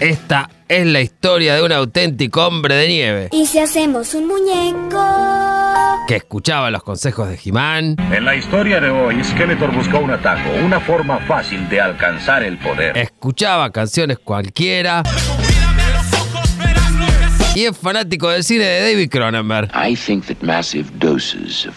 Esta 0.00 0.48
es 0.68 0.86
la 0.86 1.00
historia 1.02 1.54
de 1.56 1.62
un 1.62 1.72
auténtico 1.72 2.46
hombre 2.46 2.74
de 2.74 2.88
nieve 2.88 3.28
¿Y 3.32 3.44
si 3.46 3.58
hacemos 3.58 4.14
un 4.14 4.26
muñeco? 4.28 5.04
que 6.08 6.16
escuchaba 6.16 6.70
los 6.70 6.82
consejos 6.82 7.28
de 7.28 7.36
Jimán, 7.36 7.96
En 8.12 8.24
la 8.24 8.34
historia 8.34 8.80
de 8.80 8.90
hoy, 8.90 9.22
Skeletor 9.22 9.72
buscó 9.72 9.98
un 9.98 10.10
atajo, 10.10 10.50
una 10.64 10.80
forma 10.80 11.18
fácil 11.20 11.68
de 11.68 11.80
alcanzar 11.80 12.42
el 12.42 12.58
poder. 12.58 12.96
escuchaba 12.96 13.70
canciones 13.70 14.18
cualquiera 14.18 15.02
y 17.54 17.64
es 17.64 17.76
fanático 17.76 18.28
del 18.30 18.42
cine 18.42 18.64
de 18.64 18.90
David 18.92 19.10
Cronenberg. 19.10 19.70
I 19.74 19.94
think 19.94 20.24
that 20.26 20.40
massive 20.42 20.90
doses 20.98 21.66
of 21.66 21.74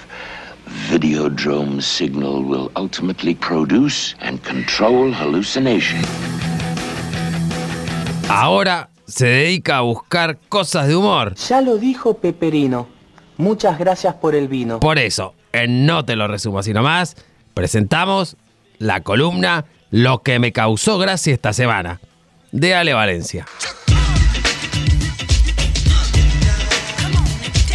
Videodrome 0.90 1.82
signal 1.82 2.44
will 2.44 2.71
ultimately 2.76 3.36
produce 3.36 4.16
and 4.20 4.42
control 4.44 5.11
hallucination. 5.14 6.02
Ahora 8.30 8.89
se 9.07 9.28
dedica 9.28 9.78
a 9.78 9.82
buscar 9.82 10.38
cosas 10.50 10.88
de 10.88 10.96
humor. 10.96 11.36
Ya 11.36 11.61
lo 11.61 11.78
dijo 11.78 12.16
Peperino. 12.16 12.88
Muchas 13.38 13.78
gracias 13.78 14.16
por 14.16 14.36
el 14.36 14.47
vino. 14.47 14.80
Por 14.80 14.97
eso, 14.97 15.36
en 15.52 15.86
No 15.86 16.04
te 16.06 16.16
lo 16.16 16.28
resumo 16.28 16.60
así 16.60 16.74
nomás, 16.74 17.16
presentamos 17.54 18.36
la 18.80 19.02
columna 19.02 19.66
Lo 19.92 20.24
que 20.24 20.39
me 20.39 20.52
causó 20.52 20.97
gracia 20.97 21.33
esta 21.33 21.54
semana, 21.54 22.02
de 22.52 22.74
Ale 22.74 22.94
Valencia. 22.94 23.46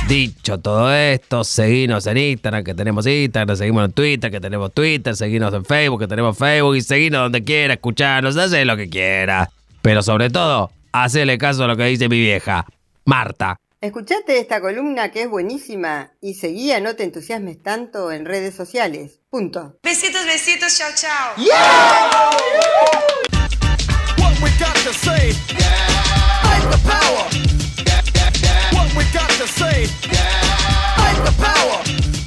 Dicho 0.09 0.59
todo 0.59 0.91
esto, 0.91 1.45
seguinos 1.45 2.07
en 2.07 2.17
Instagram, 2.17 2.65
que 2.65 2.73
tenemos 2.73 3.07
Instagram, 3.07 3.55
seguimos 3.59 3.85
en 3.85 3.93
Twitter, 3.93 4.31
que 4.31 4.41
tenemos 4.41 4.73
Twitter, 4.73 5.15
seguinos 5.15 5.53
en 5.53 5.67
Facebook, 5.67 6.01
que 6.01 6.07
tenemos 6.07 6.39
Facebook, 6.39 6.77
y 6.77 6.81
seguinos 6.81 7.25
donde 7.25 7.45
quiera, 7.45 7.75
escucharnos, 7.75 8.35
hace 8.39 8.65
lo 8.65 8.75
que 8.79 8.89
quiera. 8.89 9.51
Pero 9.83 10.03
sobre 10.03 10.31
todo, 10.31 10.71
hacele 10.93 11.37
caso 11.37 11.65
a 11.65 11.67
lo 11.67 11.77
que 11.77 11.85
dice 11.85 12.09
mi 12.09 12.19
vieja, 12.19 12.65
Marta. 13.05 13.59
Escuchate 13.83 14.39
esta 14.39 14.63
columna 14.63 15.11
que 15.11 15.25
es 15.25 15.31
buenísima 15.31 16.13
y 16.23 16.35
seguí 16.35 16.73
a 16.73 16.81
No 16.81 16.97
te 16.97 17.05
entusiasmes 17.05 17.63
tanto 17.63 18.11
en 18.11 18.25
redes 18.25 18.55
sociales. 18.55 19.21
Punto. 19.29 19.77
Besitos, 19.83 20.25
besitos, 20.25 20.75
chao, 20.79 20.89
chao. 20.97 21.35
What 24.17 24.41
we 24.43 24.49
got 24.59 24.75
to 24.75 24.93
say. 24.95 25.33
Fight 26.43 26.71
the 26.71 26.79
power. 26.89 27.48
We 28.97 29.05
got 29.13 29.31
to 29.31 29.47
say. 29.47 29.87
Fight 29.87 31.25
the 31.25 31.35
power. 31.43 32.18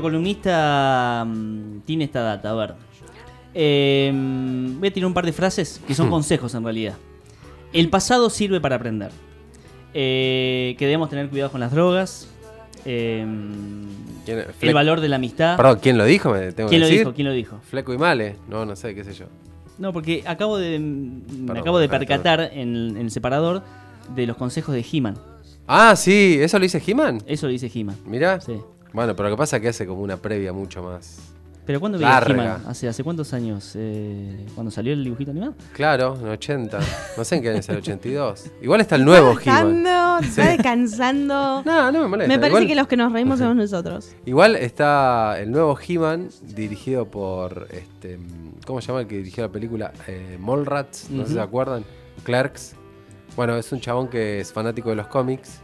Nuestro 0.00 0.02
columnista 0.02 1.24
mm, 1.26 1.80
tiene 1.84 2.04
esta 2.04 2.20
data. 2.22 2.50
A 2.50 2.54
ver. 2.54 2.74
Eh, 3.52 4.12
voy 4.78 4.88
a 4.88 4.92
tirar 4.92 5.06
un 5.06 5.14
par 5.14 5.26
de 5.26 5.32
frases 5.32 5.80
que 5.86 5.94
son 5.94 6.06
Hmm. 6.08 6.10
consejos 6.10 6.54
en 6.54 6.64
realidad. 6.64 6.94
El 7.72 7.88
pasado 7.90 8.30
sirve 8.30 8.60
para 8.60 8.76
aprender. 8.76 9.10
Eh, 9.92 10.76
que 10.78 10.86
debemos 10.86 11.10
tener 11.10 11.28
cuidado 11.28 11.50
con 11.50 11.60
las 11.60 11.72
drogas. 11.72 12.28
Eh, 12.84 13.26
¿Quién- 14.24 14.44
el 14.60 14.74
valor 14.74 15.00
de 15.00 15.08
la 15.08 15.16
amistad. 15.16 15.56
Perdón, 15.56 15.78
¿quién 15.82 15.98
lo 15.98 16.04
dijo? 16.04 16.30
Me 16.32 16.52
tengo 16.52 16.68
¿Quién 16.68 16.78
que 16.78 16.78
lo 16.78 16.86
decir. 16.86 16.98
dijo? 17.00 17.12
¿Quién 17.14 17.26
lo 17.28 17.32
dijo? 17.34 17.58
Fleco 17.68 17.92
y 17.92 17.98
Male. 17.98 18.36
No, 18.48 18.64
no 18.64 18.76
sé, 18.76 18.94
qué 18.94 19.04
sé 19.04 19.12
yo. 19.14 19.26
No, 19.78 19.92
porque 19.92 20.22
acabo 20.26 20.56
de. 20.58 20.78
Me 20.78 21.46
Perdón, 21.46 21.56
acabo 21.58 21.78
de 21.78 21.88
percatar 21.88 22.50
en, 22.52 22.74
en 22.90 22.96
el 22.98 23.10
separador 23.10 23.62
de 24.14 24.26
los 24.26 24.36
consejos 24.36 24.74
de 24.74 24.84
He-Man. 24.90 25.16
Ah, 25.66 25.94
sí, 25.96 26.38
¿eso 26.40 26.58
lo 26.58 26.62
dice 26.64 26.82
He-Man? 26.86 27.22
Eso 27.26 27.46
lo 27.46 27.52
dice 27.52 27.70
He-Man. 27.72 27.96
Mirá. 28.06 28.40
Sí. 28.40 28.54
Bueno, 28.92 29.14
pero 29.16 29.28
lo 29.28 29.36
que 29.36 29.38
pasa 29.38 29.56
es 29.56 29.62
que 29.62 29.68
hace 29.68 29.86
como 29.86 30.02
una 30.02 30.16
previa 30.16 30.52
mucho 30.52 30.82
más. 30.82 31.18
¿Pero 31.66 31.78
cuándo 31.78 31.98
veía. 31.98 32.20
He-Man? 32.26 32.64
¿Hace, 32.66 32.88
¿Hace 32.88 33.04
cuántos 33.04 33.32
años? 33.32 33.74
Eh, 33.76 34.44
¿Cuando 34.56 34.72
salió 34.72 34.92
el 34.92 35.04
dibujito 35.04 35.30
animado? 35.30 35.54
Claro, 35.72 36.16
en 36.20 36.26
80. 36.26 36.80
No 37.16 37.22
sé 37.24 37.36
en 37.36 37.42
qué 37.42 37.50
año 37.50 37.58
es 37.60 37.68
el 37.68 37.76
82. 37.76 38.46
Igual 38.62 38.80
está 38.80 38.96
el 38.96 39.04
nuevo 39.04 39.38
He-Man. 39.38 39.86
Está 40.24 40.48
descansando. 40.50 41.62
No, 41.64 41.92
no 41.92 42.00
me 42.00 42.08
molesta. 42.08 42.28
Me 42.34 42.38
parece 42.40 42.56
Igual- 42.62 42.66
que 42.66 42.74
los 42.74 42.86
que 42.88 42.96
nos 42.96 43.12
reímos 43.12 43.38
somos 43.38 43.54
nosotros. 43.54 44.10
Igual 44.26 44.56
está 44.56 45.38
el 45.38 45.52
nuevo 45.52 45.78
He-Man 45.86 46.30
dirigido 46.42 47.04
por 47.06 47.68
este 47.70 48.18
¿cómo 48.66 48.80
se 48.80 48.88
llama 48.88 49.02
el 49.02 49.06
que 49.06 49.18
dirigió 49.18 49.44
la 49.44 49.52
película? 49.52 49.92
Eh, 50.08 50.38
Mallrats, 50.40 51.08
no 51.10 51.22
sé 51.22 51.28
si 51.28 51.32
se 51.34 51.38
Ujú. 51.38 51.46
acuerdan. 51.48 51.84
Clerks. 52.24 52.74
Bueno, 53.36 53.56
es 53.56 53.70
un 53.70 53.80
chabón 53.80 54.08
que 54.08 54.40
es 54.40 54.52
fanático 54.52 54.90
de 54.90 54.96
los 54.96 55.06
cómics. 55.06 55.60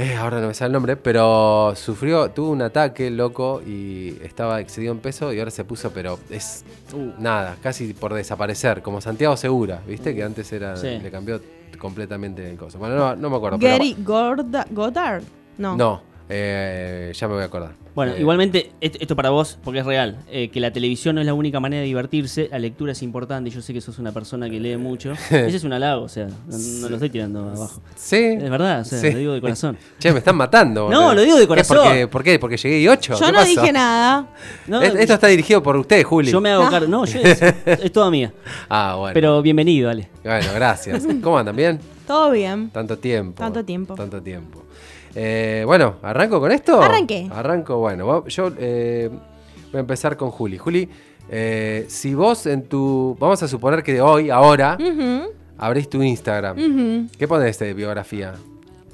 Eh, 0.00 0.14
ahora 0.14 0.40
no 0.40 0.46
me 0.46 0.54
sale 0.54 0.68
el 0.68 0.72
nombre, 0.74 0.96
pero 0.96 1.72
sufrió, 1.74 2.30
tuvo 2.30 2.50
un 2.50 2.62
ataque 2.62 3.10
loco 3.10 3.60
y 3.66 4.16
estaba 4.22 4.60
excedido 4.60 4.92
en 4.92 5.00
peso 5.00 5.32
y 5.32 5.40
ahora 5.40 5.50
se 5.50 5.64
puso, 5.64 5.90
pero 5.90 6.20
es 6.30 6.64
uh, 6.94 7.20
nada, 7.20 7.56
casi 7.60 7.94
por 7.94 8.14
desaparecer, 8.14 8.80
como 8.80 9.00
Santiago 9.00 9.36
Segura, 9.36 9.82
¿viste? 9.88 10.14
Que 10.14 10.22
antes 10.22 10.52
era, 10.52 10.76
Sí. 10.76 11.00
le 11.02 11.10
cambió 11.10 11.40
completamente 11.80 12.48
el 12.48 12.56
coso. 12.56 12.78
Bueno, 12.78 12.94
no, 12.94 13.16
no 13.16 13.28
me 13.28 13.36
acuerdo. 13.38 13.58
pero- 13.58 13.72
Gary 13.72 13.96
Gorda, 13.98 14.66
Goddard. 14.70 15.22
No. 15.58 15.76
no, 15.76 16.02
eh, 16.28 17.10
ya 17.12 17.26
me 17.26 17.34
voy 17.34 17.42
a 17.42 17.46
acordar. 17.46 17.72
Bueno, 17.98 18.12
Eh, 18.12 18.20
igualmente, 18.20 18.70
esto 18.80 19.16
para 19.16 19.30
vos, 19.30 19.58
porque 19.64 19.80
es 19.80 19.84
real, 19.84 20.18
eh, 20.30 20.50
que 20.50 20.60
la 20.60 20.72
televisión 20.72 21.16
no 21.16 21.20
es 21.20 21.26
la 21.26 21.34
única 21.34 21.58
manera 21.58 21.80
de 21.80 21.86
divertirse, 21.88 22.46
la 22.48 22.60
lectura 22.60 22.92
es 22.92 23.02
importante, 23.02 23.50
y 23.50 23.52
yo 23.52 23.60
sé 23.60 23.72
que 23.74 23.80
sos 23.80 23.98
una 23.98 24.12
persona 24.12 24.48
que 24.48 24.60
lee 24.60 24.76
mucho. 24.76 25.10
Ese 25.30 25.56
es 25.56 25.64
un 25.64 25.72
halago, 25.72 26.04
o 26.04 26.08
sea, 26.08 26.28
no, 26.28 26.56
no 26.80 26.88
lo 26.90 26.94
estoy 26.94 27.10
tirando 27.10 27.40
abajo. 27.40 27.82
Sí. 27.96 28.14
Es 28.40 28.50
verdad, 28.50 28.82
o 28.82 28.84
sea, 28.84 29.00
Sí. 29.00 29.10
lo 29.10 29.18
digo 29.18 29.32
de 29.32 29.40
corazón. 29.40 29.76
Che, 29.98 30.12
me 30.12 30.18
están 30.18 30.36
matando. 30.36 30.88
No, 30.88 31.12
lo 31.12 31.22
digo 31.22 31.38
de 31.38 31.48
corazón. 31.48 31.78
¿Por 31.78 31.92
qué? 31.92 32.06
¿Por 32.06 32.22
qué? 32.22 32.38
¿Porque 32.38 32.56
llegué 32.56 32.78
y 32.82 32.86
8? 32.86 33.18
Yo 33.18 33.32
no 33.32 33.44
dije 33.44 33.72
nada. 33.72 34.28
No, 34.68 34.80
Es- 34.80 34.94
Esto 34.94 35.14
está 35.14 35.26
dirigido 35.26 35.60
por 35.60 35.76
usted, 35.76 36.04
Juli. 36.04 36.30
Yo 36.30 36.40
me 36.40 36.50
hago 36.50 36.70
cargo. 36.70 36.86
No, 36.86 37.04
yo 37.04 37.18
es, 37.18 37.42
es 37.66 37.90
toda 37.90 38.12
mía. 38.12 38.32
Ah, 38.68 38.94
bueno. 38.96 39.14
Pero 39.14 39.42
bienvenido, 39.42 39.90
Ale. 39.90 40.08
Bueno, 40.22 40.46
gracias. 40.54 41.04
¿Cómo 41.20 41.36
andan? 41.36 41.56
¿Bien? 41.56 41.80
Todo 42.06 42.30
bien. 42.30 42.70
Tanto 42.70 42.96
tiempo. 42.96 43.38
Tanto 43.42 43.64
tiempo. 43.64 43.96
Tanto 43.96 44.22
tiempo. 44.22 44.57
Eh, 45.14 45.62
bueno, 45.66 45.96
¿arranco 46.02 46.40
con 46.40 46.52
esto? 46.52 46.80
Arranque. 46.80 47.28
Arranco, 47.32 47.78
bueno. 47.78 48.26
Yo 48.26 48.50
eh, 48.58 49.10
voy 49.72 49.76
a 49.76 49.80
empezar 49.80 50.16
con 50.16 50.30
Juli. 50.30 50.58
Juli, 50.58 50.88
eh, 51.30 51.86
si 51.88 52.14
vos 52.14 52.46
en 52.46 52.62
tu... 52.64 53.16
Vamos 53.18 53.42
a 53.42 53.48
suponer 53.48 53.82
que 53.82 53.94
de 53.94 54.00
hoy, 54.00 54.30
ahora, 54.30 54.76
Ujú, 54.80 55.30
abrís 55.58 55.88
tu 55.88 56.02
Instagram. 56.02 56.56
ujú. 56.58 57.08
¿Qué 57.18 57.26
pones 57.28 57.58
de 57.58 57.74
biografía? 57.74 58.34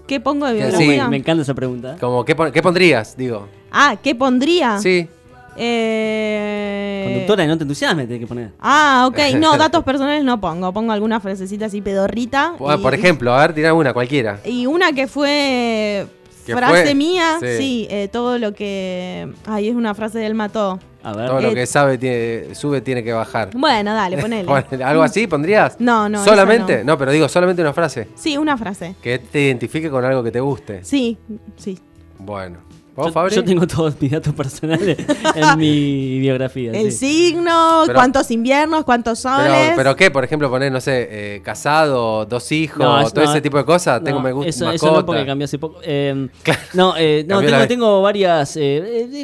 ¿Qué 0.07 0.21
pongo 0.21 0.47
de 0.47 0.55
biografía? 0.55 1.05
sí, 1.05 1.11
Me 1.11 1.17
encanta 1.17 1.43
esa 1.43 1.55
pregunta. 1.55 1.97
Como, 1.99 2.25
¿qué, 2.25 2.35
pon- 2.35 2.53
qué 2.53 2.63
pondrías? 2.63 3.17
Digo. 3.17 3.49
Ah, 3.73 3.97
¿qué 4.03 4.15
pondría? 4.15 4.79
Sí. 4.79 5.09
Eh... 5.57 7.03
Conductora, 7.05 7.47
no 7.47 7.57
te 7.57 7.65
entusiasmes, 7.65 8.07
tenés 8.07 8.21
que 8.21 8.27
poner. 8.27 8.51
Ah, 8.61 9.07
ok. 9.09 9.19
No, 9.39 9.57
datos 9.57 9.85
personales 9.85 10.25
no 10.25 10.41
pongo. 10.41 10.73
Pongo 10.73 10.93
alguna 10.93 11.21
frasecita 11.21 11.67
así 11.67 11.81
pedorrita. 11.81 12.55
Bueno, 12.59 12.79
y- 12.79 12.83
por 12.83 12.95
ejemplo, 12.95 13.33
a 13.35 13.41
ver, 13.41 13.55
tirá 13.55 13.75
una 13.75 13.93
cualquiera. 13.93 14.41
Y 14.45 14.67
una 14.67 14.93
que 14.93 15.07
fue 15.07 16.07
¿Que 16.47 16.55
frase 16.57 16.83
fue? 16.85 16.95
mía, 16.95 17.37
Sí. 17.41 17.47
sí, 17.59 17.87
eh, 17.91 18.09
todo 18.13 18.39
lo 18.39 18.53
que... 18.55 19.33
Ay, 19.47 19.69
es 19.69 19.75
una 19.75 19.95
frase 19.95 20.19
del 20.19 20.35
mató. 20.35 20.79
A 21.03 21.13
ver. 21.13 21.29
Todo 21.29 21.41
lo 21.43 21.49
Eh, 21.51 21.55
que 21.55 21.67
sabe 21.67 21.99
tiene, 21.99 22.55
sube 22.55 22.81
tiene 22.81 23.03
que 23.05 23.13
bajar. 23.13 23.51
Bueno, 23.55 23.93
dale, 23.95 24.17
ponele. 24.23 24.49
¿Algo 24.85 25.03
así 25.03 25.27
pondrías? 25.27 25.77
No, 25.79 26.09
no, 26.09 26.25
¿Solamente? 26.25 26.79
no. 26.79 26.93
No. 26.95 26.99
pero 26.99 27.13
digo, 27.13 27.29
solamente 27.29 27.61
una 27.61 27.75
frase. 27.75 28.09
Sí, 28.15 28.39
una 28.39 28.57
frase. 28.57 28.95
Que 29.03 29.19
te 29.19 29.43
identifique 29.43 29.91
con 29.91 30.05
algo 30.05 30.23
que 30.23 30.31
te 30.31 30.41
guste. 30.41 30.83
Sí, 30.85 31.19
sí. 31.57 31.79
Bueno, 32.19 32.59
¿Vos, 32.97 33.07
Yo, 33.07 33.13
Fabri? 33.13 33.35
yo 33.35 33.43
tengo 33.43 33.67
todos 33.67 34.01
mis 34.01 34.11
datos 34.13 34.33
personales 34.35 34.97
en 35.35 35.59
mi 35.59 36.21
biografía. 36.21 36.71
El 36.71 36.93
sí. 36.93 37.31
signo, 37.31 37.83
Pero- 37.87 37.99
cuántos 37.99 38.31
inviernos, 38.31 38.85
cuántos 38.85 39.19
soles. 39.19 39.51
Pero, 39.51 39.77
pero 39.77 39.97
qué, 39.97 40.11
por 40.13 40.23
ejemplo, 40.23 40.49
poner, 40.49 40.71
no 40.71 40.81
sé, 40.81 41.09
eh, 41.11 41.43
casado, 41.43 42.25
dos 42.25 42.53
hijos, 42.53 42.79
No, 42.79 43.01
es- 43.01 43.13
todo 43.13 43.25
no, 43.25 43.31
ese 43.33 43.41
tipo 43.41 43.57
de 43.57 43.65
cosas. 43.65 44.03
Tengo 44.05 44.21
me 44.21 44.31
gusta, 44.31 44.49
eso, 44.51 44.71
eso 44.71 44.93
no 44.93 45.05
porque 45.05 45.27
cambió 45.27 45.45
hace 45.47 45.59
poco. 45.59 45.81
Eh, 45.83 46.29
No, 46.75 46.95
eh, 46.97 47.25
no 47.27 47.41
tengo, 47.67 48.01
varias 48.01 48.57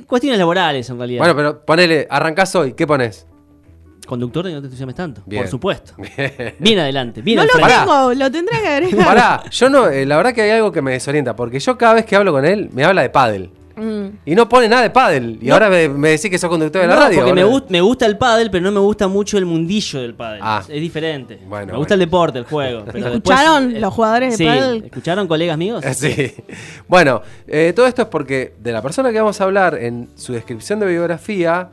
cuestiones 0.06 0.38
laborales 0.38 0.90
en 0.90 0.98
realidad. 0.98 1.20
Bueno, 1.20 1.36
pero 1.36 1.64
ponele, 1.64 2.08
arrancás 2.10 2.52
hoy, 2.56 2.72
¿qué 2.72 2.86
pones? 2.88 3.26
Conductor 4.06 4.44
de 4.46 4.52
No 4.54 4.60
te 4.60 4.66
entusiasmes 4.66 4.96
tanto, 4.96 5.22
Bien. 5.24 5.42
por 5.44 5.50
supuesto. 5.50 5.92
Bien. 6.16 6.56
Bien 6.58 6.78
adelante, 6.80 7.22
bien 7.22 7.36
no 7.36 7.44
lo 7.44 7.50
frente. 7.50 7.72
tengo, 7.72 8.14
lo 8.14 8.30
tendré 8.32 8.60
que 8.60 8.66
agregar. 8.68 9.06
Pará, 9.06 9.42
yo 9.48 9.70
no, 9.70 9.86
eh, 9.86 10.04
la 10.04 10.16
verdad 10.16 10.32
que 10.32 10.42
hay 10.42 10.50
algo 10.50 10.72
que 10.72 10.82
me 10.82 10.90
desorienta, 10.90 11.36
porque 11.36 11.60
yo 11.60 11.78
cada 11.78 11.94
vez 11.94 12.04
que 12.06 12.16
hablo 12.16 12.32
con 12.32 12.44
él, 12.44 12.68
me 12.72 12.82
habla 12.82 13.02
de 13.02 13.10
pádel. 13.10 13.50
Mm. 13.80 14.18
Y 14.26 14.34
no 14.34 14.48
pone 14.48 14.68
nada 14.68 14.82
de 14.82 14.90
pádel. 14.90 15.38
Y 15.40 15.50
ahora 15.50 15.70
me, 15.70 15.88
me 15.88 16.10
decís 16.10 16.30
que 16.30 16.38
sos 16.38 16.50
conductor 16.50 16.82
de 16.82 16.88
la 16.88 16.94
No, 16.94 17.00
radio. 17.00 17.18
porque 17.20 17.32
me, 17.32 17.44
boludo. 17.44 17.60
gust- 17.62 17.70
me 17.70 17.80
gusta 17.80 18.06
el 18.06 18.18
pádel, 18.18 18.50
pero 18.50 18.64
no 18.64 18.72
me 18.72 18.80
gusta 18.80 19.08
mucho 19.08 19.38
el 19.38 19.46
mundillo 19.46 20.00
del 20.00 20.14
pádel. 20.14 20.40
Ah. 20.42 20.62
Es 20.68 20.80
diferente. 20.80 21.40
Bueno, 21.48 21.72
me 21.72 21.78
gusta 21.78 21.94
el 21.94 22.00
deporte, 22.00 22.38
el 22.38 22.44
juego. 22.44 22.84
pero 22.92 23.06
¿Escucharon 23.08 23.64
después, 23.64 23.80
los 23.82 23.94
jugadores 23.94 24.30
de 24.32 24.36
sí, 24.36 24.44
pádel? 24.44 24.84
¿Escucharon 24.84 25.26
colegas 25.28 25.56
míos? 25.58 25.84
Sí. 25.94 26.34
Bueno, 26.88 27.22
eh, 27.46 27.72
todo 27.74 27.86
esto 27.86 28.02
es 28.02 28.08
porque 28.08 28.54
de 28.60 28.72
la 28.72 28.82
persona 28.82 29.10
que 29.12 29.18
vamos 29.20 29.40
a 29.40 29.44
hablar 29.44 29.74
en 29.76 30.08
su 30.16 30.32
descripción 30.32 30.80
de 30.80 30.86
biografía 30.86 31.70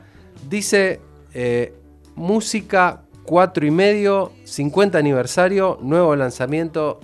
dice 0.48 1.00
eh, 1.34 1.74
música 2.14 3.02
4 3.24 3.66
y 3.66 3.70
medio, 3.70 4.32
50 4.44 4.98
aniversario, 4.98 5.78
nuevo 5.82 6.16
lanzamiento 6.16 6.98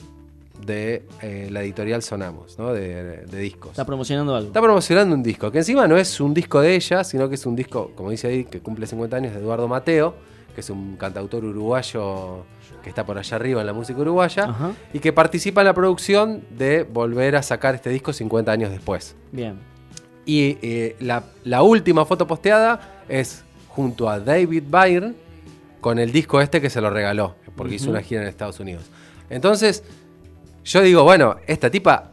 de 0.65 1.05
eh, 1.23 1.49
la 1.51 1.63
editorial 1.63 2.03
Sonamos, 2.03 2.59
¿no? 2.59 2.73
de, 2.73 3.25
de 3.27 3.39
discos. 3.39 3.73
Está 3.73 3.85
promocionando 3.85 4.35
algo. 4.35 4.49
Está 4.49 4.61
promocionando 4.61 5.15
un 5.15 5.23
disco, 5.23 5.51
que 5.51 5.59
encima 5.59 5.87
no 5.87 5.97
es 5.97 6.21
un 6.21 6.35
disco 6.35 6.61
de 6.61 6.75
ella, 6.75 7.05
sino 7.05 7.29
que 7.29 7.35
es 7.35 7.47
un 7.47 7.57
disco, 7.57 7.93
como 7.95 8.11
dice 8.11 8.29
ahí, 8.29 8.45
que 8.45 8.61
cumple 8.61 8.87
50 8.87 9.17
años 9.17 9.33
de 9.35 9.41
Eduardo 9.41 9.69
Mateo, 9.69 10.15
que 10.55 10.61
es 10.61 10.71
un 10.71 10.97
cantautor 10.97 11.45
uruguayo 11.45 12.45
que 12.83 12.91
está 12.91 13.05
por 13.05 13.19
allá 13.19 13.37
arriba 13.37 13.61
en 13.63 13.67
la 13.67 13.73
música 13.73 14.01
uruguaya, 14.01 14.45
Ajá. 14.45 14.73
y 14.93 14.99
que 14.99 15.13
participa 15.13 15.63
en 15.63 15.67
la 15.67 15.75
producción 15.75 16.45
de 16.51 16.85
volver 16.85 17.35
a 17.37 17.43
sacar 17.43 17.75
este 17.75 17.91
disco 17.91 18.13
50 18.13 18.53
años 18.53 18.71
después. 18.71 19.17
Bien. 19.33 19.59
Y 20.27 20.59
eh, 20.63 20.97
la, 21.01 21.25
la 21.45 21.63
última 21.63 22.05
foto 22.05 22.27
posteada 22.27 23.03
es 23.09 23.45
junto 23.69 24.09
a 24.09 24.21
David 24.21 24.65
Byrne 24.69 25.15
con 25.81 25.99
el 25.99 26.13
disco 26.13 26.41
este 26.41 26.61
que 26.61 26.71
se 26.71 26.81
lo 26.81 26.89
regaló, 26.91 27.35
porque 27.57 27.75
hizo 27.75 27.91
una 27.91 28.01
gira 28.01 28.23
en 28.23 28.29
Estados 28.29 28.61
Unidos. 28.61 28.85
Entonces, 29.29 29.83
yo 30.65 30.83
digo, 30.83 31.03
bueno, 31.05 31.37
esta 31.47 31.71
tipa 31.71 32.11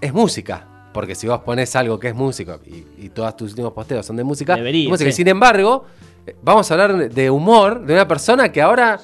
es 0.00 0.12
música. 0.12 0.68
Porque 0.92 1.14
si 1.14 1.26
vos 1.26 1.40
pones 1.40 1.76
algo 1.76 1.98
que 1.98 2.08
es 2.08 2.14
música 2.14 2.58
y, 2.64 3.04
y 3.04 3.08
todos 3.10 3.36
tus 3.36 3.50
últimos 3.50 3.72
posteos 3.74 4.06
son 4.06 4.16
de 4.16 4.24
música, 4.24 4.56
Debería, 4.56 4.88
música. 4.88 5.10
sí. 5.10 5.16
sin 5.16 5.28
embargo, 5.28 5.84
eh, 6.26 6.34
vamos 6.42 6.70
a 6.70 6.74
hablar 6.74 7.10
de 7.10 7.30
humor 7.30 7.84
de 7.84 7.92
una 7.92 8.08
persona 8.08 8.50
que 8.50 8.62
ahora 8.62 8.98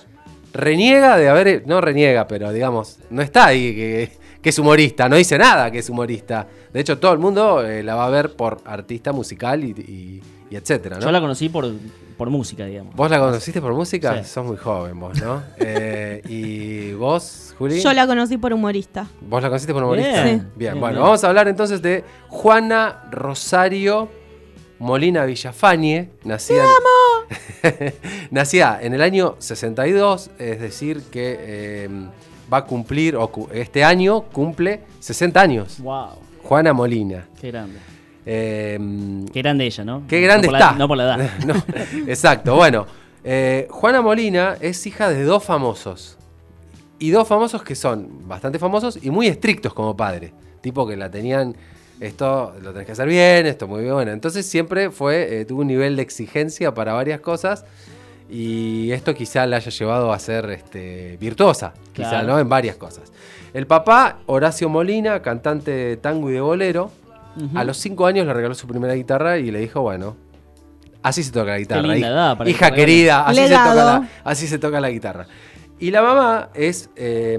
reniega 0.55 1.19
de 1.19 1.29
haber, 1.29 1.65
no 1.67 1.83
reniega, 1.83 2.27
pero 2.27 2.51
digamos, 2.51 2.99
no 3.11 3.21
está 3.21 3.47
ahí 3.47 3.75
que, 3.75 4.13
que 4.41 4.49
es 4.49 4.59
humorista, 4.59 5.07
no 5.11 5.17
dice 5.17 5.37
nada 5.37 5.71
que 5.71 5.81
es 5.81 5.91
humorista. 5.91 6.47
De 6.73 6.81
hecho, 6.81 6.99
todo 6.99 7.13
el 7.13 7.19
mundo 7.19 7.63
eh, 7.63 7.83
la 7.83 7.95
va 7.95 8.07
a 8.07 8.11
ver 8.11 8.37
por 8.37 8.63
artista 8.65 9.13
musical 9.13 9.63
y, 9.63 9.71
y- 9.73 10.23
y 10.51 10.57
etcétera, 10.57 10.97
¿no? 10.97 11.03
Yo 11.03 11.13
la 11.13 11.21
conocí 11.21 11.49
por, 11.51 11.71
por 12.17 12.31
música, 12.31 12.65
digamos. 12.67 12.95
¿Vos 12.95 13.11
la 13.11 13.19
conociste 13.19 13.61
por 13.61 13.73
música? 13.75 14.23
Sí. 14.23 14.29
Sos 14.31 14.45
muy 14.47 14.57
joven 14.57 14.99
vos, 15.01 15.21
¿no? 15.21 15.43
Eh, 15.59 16.23
¿Y 16.29 16.93
vos, 16.93 17.55
Juli? 17.59 17.81
Yo 17.81 17.93
la 17.93 18.07
conocí 18.07 18.37
por 18.39 18.53
humorista. 18.53 19.07
¿Vos 19.21 19.43
la 19.43 19.49
conociste 19.49 19.73
por 19.73 19.83
humorista? 19.85 20.25
Bien. 20.25 20.25
Bien, 20.25 20.41
Sí. 20.41 20.47
Bien, 20.57 20.81
bueno, 20.81 20.95
bien. 20.95 21.03
vamos 21.03 21.25
a 21.25 21.29
hablar 21.29 21.49
entonces 21.49 21.83
de 21.83 22.05
Juana 22.29 23.05
Rosario 23.11 24.09
Molina 24.79 25.25
Villafañe, 25.25 26.11
nacida, 26.25 26.65
en, 27.63 27.95
nacida 28.31 28.79
en 28.83 28.95
el 28.95 29.03
año 29.03 29.37
62, 29.39 30.31
es 30.39 30.61
decir, 30.61 31.03
que 31.11 31.37
eh, 31.41 31.89
va 32.53 32.59
a 32.59 32.65
cumplir, 32.65 33.15
o 33.17 33.29
cu- 33.29 33.49
este 33.53 33.85
año 33.85 34.23
cumple 34.23 34.81
60 34.99 35.41
años. 35.41 35.79
Wow, 35.81 36.09
Juana 36.43 36.73
Molina. 36.73 37.27
qué 37.41 37.53
grande. 37.53 37.79
Eh, 38.27 38.79
Qué 39.33 39.43
grande 39.43 39.67
ella, 39.67 39.85
¿no? 39.85 40.03
Qué 40.09 40.21
grande 40.21 40.47
no 40.47 40.53
por 40.53 40.59
la- 40.59 40.67
está. 40.67 40.79
no 40.79 40.89
por 40.89 40.97
la 40.97 41.05
edad. 41.05 41.31
No, 41.47 41.55
exacto, 42.09 42.55
bueno. 42.55 42.87
eh, 43.25 43.67
Juana 43.71 44.01
Molina 44.03 44.57
es 44.61 44.87
hija 44.87 45.09
de 45.11 45.25
dos 45.25 45.45
famosos. 45.45 46.19
Y 46.99 47.11
dos 47.11 47.27
famosos 47.27 47.63
que 47.65 47.75
son 47.75 48.29
bastante 48.29 48.59
famosos 48.61 48.99
y 49.03 49.11
muy 49.11 49.27
estrictos 49.27 49.75
como 49.75 49.97
padre. 49.97 50.33
Tipo 50.61 50.87
que 50.87 50.97
la 50.97 51.11
tenían, 51.11 51.57
esto 51.99 52.55
lo 52.63 52.71
tenés 52.73 52.87
que 52.87 52.93
hacer 52.93 53.09
bien, 53.09 53.47
esto 53.47 53.67
muy 53.67 53.83
bien. 53.83 53.95
Bueno, 53.95 54.13
entonces 54.13 54.47
siempre 54.47 54.91
fue, 54.93 55.41
eh, 55.41 55.45
tuvo 55.45 55.63
un 55.63 55.67
nivel 55.67 55.97
de 55.97 56.03
exigencia 56.03 56.73
para 56.73 56.93
varias 56.93 57.21
cosas. 57.21 57.65
Y 58.31 58.93
esto 58.93 59.15
quizá 59.15 59.45
la 59.47 59.57
haya 59.57 59.71
llevado 59.71 60.13
a 60.13 60.19
ser 60.19 60.49
este, 60.51 61.17
virtuosa, 61.21 61.75
quizá, 61.93 62.11
Claro. 62.11 62.29
¿no? 62.29 62.39
En 62.39 62.49
varias 62.49 62.77
cosas. 62.77 63.13
El 63.53 63.67
papá, 63.67 64.21
Horacio 64.27 64.69
Molina, 64.69 65.21
cantante 65.21 65.71
de 65.73 65.97
tango 65.99 66.31
y 66.31 66.35
de 66.35 66.41
bolero, 66.41 66.91
A 67.55 67.65
los 67.65 67.79
cinco 67.79 68.07
años 68.07 68.27
le 68.27 68.33
regaló 68.35 68.55
su 68.55 68.67
primera 68.67 68.95
guitarra 68.95 69.39
y 69.39 69.51
le 69.51 69.59
dijo, 69.61 69.81
bueno, 69.81 70.17
así 71.03 71.23
se 71.23 71.33
toca 71.33 71.47
la 71.53 71.59
guitarra. 71.59 71.81
linda 71.95 72.09
hija- 72.51 72.71
querida, 72.75 73.27
así 73.27 73.37
se, 73.49 73.55
toca 73.71 73.75
la, 73.75 74.09
así 74.25 74.47
se 74.49 74.59
toca 74.59 74.81
la 74.81 74.91
guitarra. 74.91 75.27
Y 75.79 75.91
la 75.91 76.03
mamá 76.03 76.51
es 76.55 76.91
eh, 76.97 77.39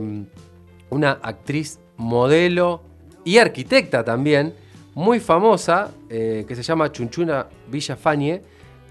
una 0.89 1.11
actriz, 1.21 1.79
modelo 1.97 2.81
y 3.23 3.37
arquitecta 3.37 4.03
también, 4.03 4.53
muy 4.95 5.19
famosa, 5.19 5.91
eh, 6.09 6.43
que 6.47 6.55
se 6.55 6.63
llama 6.63 6.91
Chunchuna 6.91 7.47
Villafañe 7.71 8.41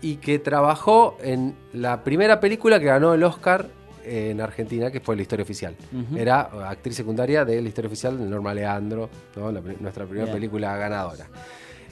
y 0.00 0.16
que 0.16 0.38
trabajó 0.38 1.16
en 1.22 1.54
la 1.72 2.02
primera 2.02 2.40
película 2.40 2.80
que 2.80 2.86
ganó 2.86 3.12
el 3.14 3.22
Oscar 3.24 3.68
en 4.04 4.40
Argentina, 4.40 4.90
que 4.90 5.00
fue 5.00 5.16
La 5.16 5.22
Historia 5.22 5.42
Oficial. 5.44 5.74
Era 6.16 6.42
actriz 6.68 6.96
secundaria 6.96 7.44
de 7.44 7.60
La 7.62 7.68
Historia 7.68 7.88
Oficial 7.88 8.18
de 8.18 8.24
Norma 8.26 8.52
Leandro, 8.54 9.08
¿no? 9.36 9.50
La 9.52 9.60
pri- 9.60 9.76
nuestra 9.80 10.04
primera 10.04 10.26
Bien. 10.26 10.36
película 10.36 10.76
ganadora. 10.76 11.26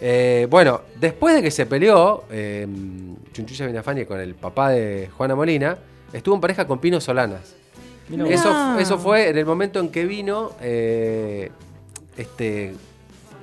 Eh, 0.01 0.47
bueno, 0.51 0.81
después 0.99 1.35
de 1.35 1.43
que 1.43 1.51
se 1.51 1.67
peleó 1.67 2.25
eh, 2.31 2.67
Chunchulla 3.33 4.07
con 4.07 4.19
el 4.21 4.35
papá 4.35 4.71
de 4.71 5.11
Juana 5.17 5.35
Molina, 5.35 5.77
estuvo 6.13 6.35
en 6.35 6.41
pareja 6.41 6.67
con 6.67 6.79
Pino 6.81 7.01
Solanas. 7.01 7.55
Eso, 8.29 8.79
eso 8.79 8.99
fue 8.99 9.29
en 9.29 9.39
el 9.39 9.47
momento 9.47 9.79
en 9.79 9.89
que 9.91 10.05
vino 10.05 10.53
eh, 10.61 11.51
este 12.17 12.75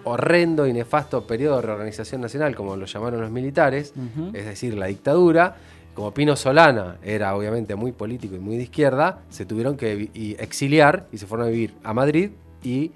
horrendo 0.03 0.65
y 0.67 0.73
nefasto 0.73 1.25
periodo 1.27 1.57
de 1.57 1.61
reorganización 1.63 2.21
nacional, 2.21 2.55
como 2.55 2.75
lo 2.75 2.85
llamaron 2.85 3.21
los 3.21 3.29
militares, 3.31 3.93
es 4.33 4.45
decir, 4.45 4.73
la 4.73 4.87
dictadura. 4.87 5.55
Como 5.97 6.13
Pino 6.13 6.35
Solana 6.35 6.97
era 7.01 7.35
obviamente 7.35 7.73
muy 7.73 7.91
político 7.91 8.35
y 8.35 8.39
muy 8.39 8.55
de 8.55 8.61
izquierda, 8.61 9.21
se 9.29 9.47
tuvieron 9.47 9.75
que 9.75 10.11
exiliar 10.37 11.07
y 11.11 11.17
se 11.17 11.25
fueron 11.25 11.47
a 11.47 11.49
vivir 11.49 11.73
a 11.83 11.91
Madrid 11.91 12.29
y 12.61 12.91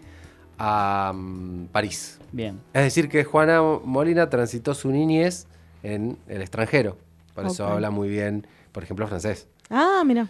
a 0.59 1.11
mm, 1.11 1.69
París. 1.71 2.19
Bien. 2.31 2.59
Es 2.71 2.83
decir, 2.83 3.09
que 3.09 3.23
Juana 3.23 3.59
Molina 3.83 4.29
transitó 4.29 4.75
su 4.75 4.91
niñez 4.91 5.47
en 5.81 6.15
el 6.27 6.43
extranjero. 6.43 6.95
Por 7.33 7.47
eso 7.47 7.65
habla 7.65 7.89
muy 7.89 8.07
bien, 8.07 8.45
por 8.71 8.83
ejemplo, 8.83 9.07
francés. 9.07 9.47
Ah, 9.71 10.03
mira. 10.05 10.27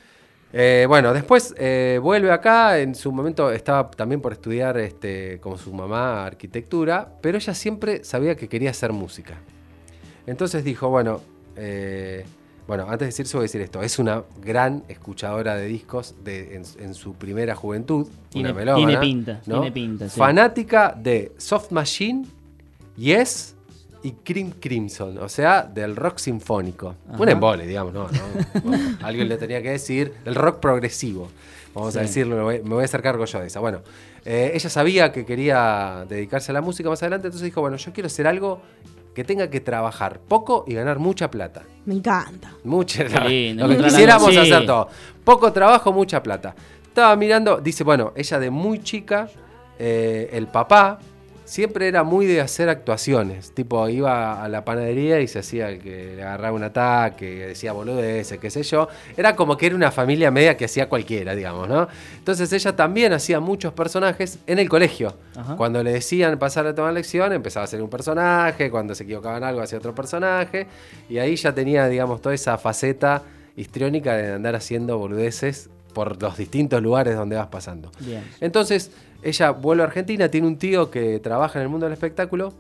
Eh, 0.53 0.85
bueno, 0.87 1.13
después 1.13 1.53
eh, 1.57 1.99
vuelve 2.01 2.31
acá, 2.31 2.79
en 2.79 2.95
su 2.95 3.11
momento 3.11 3.51
estaba 3.51 3.91
también 3.91 4.21
por 4.21 4.31
estudiar 4.31 4.77
este, 4.77 5.41
como 5.41 5.57
su 5.57 5.73
mamá 5.73 6.25
arquitectura, 6.25 7.15
pero 7.19 7.37
ella 7.37 7.53
siempre 7.53 8.05
sabía 8.05 8.37
que 8.37 8.47
quería 8.47 8.69
hacer 8.69 8.93
música. 8.93 9.41
Entonces 10.25 10.63
dijo, 10.63 10.87
bueno, 10.87 11.19
eh, 11.57 12.23
bueno, 12.67 12.83
antes 12.83 12.99
de 12.99 13.05
decir 13.07 13.25
eso 13.25 13.37
voy 13.37 13.43
a 13.43 13.45
decir 13.45 13.61
esto, 13.61 13.81
es 13.81 13.99
una 13.99 14.23
gran 14.41 14.83
escuchadora 14.87 15.55
de 15.55 15.65
discos 15.67 16.15
de, 16.23 16.55
en, 16.55 16.63
en 16.79 16.93
su 16.93 17.13
primera 17.15 17.55
juventud, 17.55 18.07
Tiene- 18.29 18.49
una 18.51 18.57
melómana, 18.59 18.87
tiene 18.87 19.01
pinta, 19.01 19.41
¿no? 19.45 19.55
tiene 19.61 19.71
pinta, 19.71 20.09
sí. 20.09 20.17
Fanática 20.17 20.95
de 20.97 21.33
Soft 21.37 21.71
Machine, 21.71 22.25
Yes 22.95 23.55
y 24.03 24.11
Cream 24.23 24.51
Crimson, 24.59 25.17
o 25.19 25.29
sea, 25.29 25.63
del 25.63 25.95
rock 25.95 26.17
sinfónico. 26.17 26.95
Un 27.17 27.29
embole, 27.29 27.67
digamos, 27.67 27.93
¿no? 27.93 28.07
¿no? 28.07 28.61
Bueno, 28.63 28.97
alguien 29.03 29.27
le 29.29 29.37
tenía 29.37 29.61
que 29.61 29.71
decir, 29.71 30.13
el 30.25 30.35
rock 30.35 30.59
progresivo. 30.59 31.29
Vamos 31.73 31.95
a 31.95 32.01
decirlo, 32.01 32.35
me 32.35 32.41
voy, 32.43 32.61
me 32.63 32.69
voy 32.69 32.81
a 32.81 32.85
hacer 32.85 33.01
cargo 33.01 33.23
yo 33.25 33.39
de 33.39 33.47
esa. 33.47 33.59
Bueno, 33.61 33.81
eh, 34.25 34.51
ella 34.55 34.69
sabía 34.69 35.11
que 35.11 35.25
quería 35.25 36.05
dedicarse 36.09 36.51
a 36.51 36.53
la 36.53 36.61
música 36.61 36.89
más 36.89 37.01
adelante, 37.01 37.27
entonces 37.27 37.45
dijo, 37.45 37.61
bueno, 37.61 37.77
yo 37.77 37.93
quiero 37.93 38.07
hacer 38.07 38.27
algo 38.27 38.61
que 39.13 39.23
tenga 39.23 39.49
que 39.49 39.59
trabajar 39.59 40.19
poco 40.19 40.63
y 40.67 40.73
ganar 40.73 40.99
mucha 40.99 41.29
plata. 41.29 41.63
Me 41.85 41.95
encanta. 41.95 42.53
Mucha 42.63 43.03
lindo, 43.27 43.67
Lo 43.67 43.77
que 43.77 43.83
quisiéramos 43.83 44.29
sí. 44.29 44.37
hacer 44.37 44.65
todo. 44.65 44.87
Poco 45.23 45.51
trabajo, 45.51 45.91
mucha 45.91 46.21
plata. 46.23 46.55
Estaba 46.83 47.15
mirando, 47.15 47.59
dice, 47.59 47.83
bueno, 47.83 48.13
ella 48.15 48.39
de 48.39 48.49
muy 48.49 48.79
chica, 48.83 49.27
eh, 49.79 50.29
el 50.33 50.47
papá 50.47 50.99
siempre 51.51 51.89
era 51.89 52.03
muy 52.03 52.27
de 52.27 52.39
hacer 52.39 52.69
actuaciones. 52.69 53.51
Tipo, 53.51 53.89
iba 53.89 54.41
a 54.41 54.47
la 54.47 54.63
panadería 54.63 55.19
y 55.19 55.27
se 55.27 55.39
hacía 55.39 55.67
el 55.67 55.79
que 55.79 56.15
le 56.15 56.23
agarraba 56.23 56.55
un 56.55 56.63
ataque, 56.63 57.47
decía 57.47 57.73
boludeces, 57.73 58.39
qué 58.39 58.49
sé 58.49 58.63
yo. 58.63 58.87
Era 59.17 59.35
como 59.35 59.57
que 59.57 59.65
era 59.65 59.75
una 59.75 59.91
familia 59.91 60.31
media 60.31 60.55
que 60.55 60.63
hacía 60.63 60.87
cualquiera, 60.87 61.35
digamos, 61.35 61.67
¿no? 61.67 61.89
Entonces 62.17 62.53
ella 62.53 62.73
también 62.73 63.11
hacía 63.11 63.41
muchos 63.41 63.73
personajes 63.73 64.39
en 64.47 64.59
el 64.59 64.69
colegio. 64.69 65.13
Ajá. 65.35 65.57
Cuando 65.57 65.83
le 65.83 65.91
decían 65.91 66.39
pasar 66.39 66.67
a 66.67 66.73
tomar 66.73 66.93
lección, 66.93 67.33
empezaba 67.33 67.63
a 67.63 67.65
hacer 67.65 67.81
un 67.81 67.89
personaje. 67.89 68.71
Cuando 68.71 68.95
se 68.95 69.03
equivocaba 69.03 69.35
en 69.35 69.43
algo, 69.43 69.61
hacía 69.61 69.77
otro 69.77 69.93
personaje. 69.93 70.67
Y 71.09 71.17
ahí 71.17 71.35
ya 71.35 71.53
tenía, 71.53 71.85
digamos, 71.89 72.21
toda 72.21 72.33
esa 72.33 72.57
faceta 72.57 73.23
histriónica 73.57 74.15
de 74.15 74.31
andar 74.31 74.55
haciendo 74.55 74.97
boludeces 74.97 75.69
por 75.93 76.21
los 76.21 76.37
distintos 76.37 76.81
lugares 76.81 77.15
donde 77.15 77.35
vas 77.35 77.47
pasando. 77.47 77.91
Bien. 77.99 78.23
Entonces, 78.39 78.91
ella 79.23 79.51
vuelve 79.51 79.83
a 79.83 79.87
Argentina, 79.87 80.29
tiene 80.29 80.47
un 80.47 80.57
tío 80.57 80.89
que 80.91 81.19
trabaja 81.19 81.59
en 81.59 81.63
el 81.63 81.69
mundo 81.69 81.85
del 81.85 81.93
espectáculo. 81.93 82.53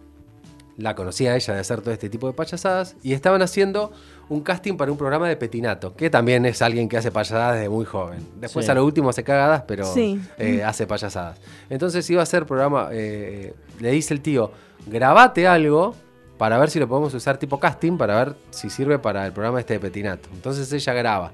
La 0.77 0.95
conocía 0.95 1.35
ella 1.35 1.53
de 1.53 1.59
hacer 1.59 1.81
todo 1.81 1.91
este 1.93 2.09
tipo 2.09 2.27
de 2.27 2.33
payasadas. 2.33 2.95
Y 3.03 3.13
estaban 3.13 3.41
haciendo 3.41 3.91
un 4.29 4.41
casting 4.41 4.77
para 4.77 4.91
un 4.91 4.97
programa 4.97 5.27
de 5.27 5.35
Petinato, 5.35 5.95
que 5.95 6.09
también 6.09 6.45
es 6.45 6.61
alguien 6.61 6.87
que 6.87 6.97
hace 6.97 7.11
payasadas 7.11 7.55
desde 7.55 7.69
muy 7.69 7.85
joven. 7.85 8.25
Después 8.39 8.65
Sí. 8.65 8.71
a 8.71 8.75
lo 8.75 8.85
último 8.85 9.09
hace 9.09 9.23
cagadas, 9.23 9.63
pero 9.67 9.85
Sí. 9.85 10.19
eh, 10.37 10.63
hace 10.63 10.87
payasadas. 10.87 11.39
Entonces 11.69 12.09
iba 12.09 12.21
a 12.21 12.23
hacer 12.23 12.45
programa, 12.45 12.87
eh, 12.91 13.53
le 13.79 13.91
dice 13.91 14.13
el 14.13 14.21
tío, 14.21 14.51
grabate 14.87 15.47
algo 15.47 15.93
para 16.37 16.57
ver 16.57 16.69
si 16.71 16.79
lo 16.79 16.87
podemos 16.87 17.13
usar 17.13 17.37
tipo 17.37 17.59
casting, 17.59 17.97
para 17.97 18.15
ver 18.23 18.35
si 18.49 18.69
sirve 18.69 18.97
para 18.97 19.25
el 19.27 19.33
programa 19.33 19.59
este 19.59 19.73
de 19.73 19.79
Petinato. 19.79 20.29
Entonces 20.33 20.71
ella 20.73 20.93
graba. 20.93 21.31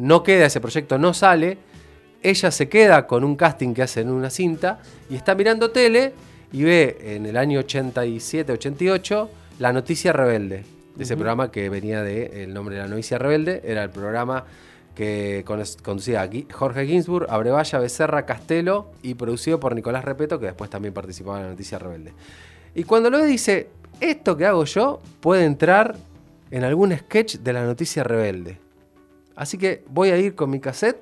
No 0.00 0.22
queda 0.22 0.46
ese 0.46 0.60
proyecto, 0.60 0.98
no 0.98 1.12
sale. 1.14 1.58
Ella 2.22 2.50
se 2.50 2.68
queda 2.68 3.06
con 3.06 3.22
un 3.24 3.36
casting 3.36 3.74
que 3.74 3.82
hace 3.82 4.00
en 4.00 4.10
una 4.10 4.30
cinta 4.30 4.80
y 5.08 5.14
está 5.16 5.34
mirando 5.34 5.70
tele 5.70 6.12
y 6.52 6.64
ve 6.64 6.98
en 7.02 7.26
el 7.26 7.36
año 7.36 7.60
87-88 7.60 9.28
La 9.58 9.72
Noticia 9.72 10.12
Rebelde. 10.12 10.64
Ese 10.98 11.16
programa 11.16 11.50
que 11.50 11.68
venía 11.68 12.02
de 12.02 12.44
el 12.44 12.52
nombre 12.52 12.74
de 12.76 12.82
La 12.82 12.88
Noticia 12.88 13.18
Rebelde, 13.18 13.62
era 13.64 13.82
el 13.82 13.90
programa 13.90 14.44
que 14.94 15.42
con- 15.46 15.62
conducía 15.82 16.28
Jorge 16.52 16.86
Ginsburg, 16.86 17.26
Abrevaya, 17.30 17.78
Becerra, 17.78 18.26
Castelo 18.26 18.90
y 19.02 19.14
producido 19.14 19.60
por 19.60 19.74
Nicolás 19.74 20.04
Repeto, 20.04 20.38
que 20.38 20.46
después 20.46 20.68
también 20.68 20.92
participaba 20.92 21.38
en 21.38 21.44
La 21.44 21.50
Noticia 21.50 21.78
Rebelde. 21.78 22.12
Y 22.74 22.84
cuando 22.84 23.08
lo 23.10 23.18
ve 23.18 23.26
dice, 23.26 23.68
esto 24.00 24.36
que 24.36 24.46
hago 24.46 24.64
yo 24.64 25.00
puede 25.20 25.44
entrar 25.44 25.96
en 26.50 26.64
algún 26.64 26.96
sketch 26.96 27.36
de 27.36 27.52
La 27.52 27.64
Noticia 27.64 28.02
Rebelde. 28.02 28.58
Así 29.40 29.56
que 29.56 29.82
voy 29.88 30.10
a 30.10 30.18
ir 30.18 30.34
con 30.34 30.50
mi 30.50 30.60
cassette. 30.60 31.00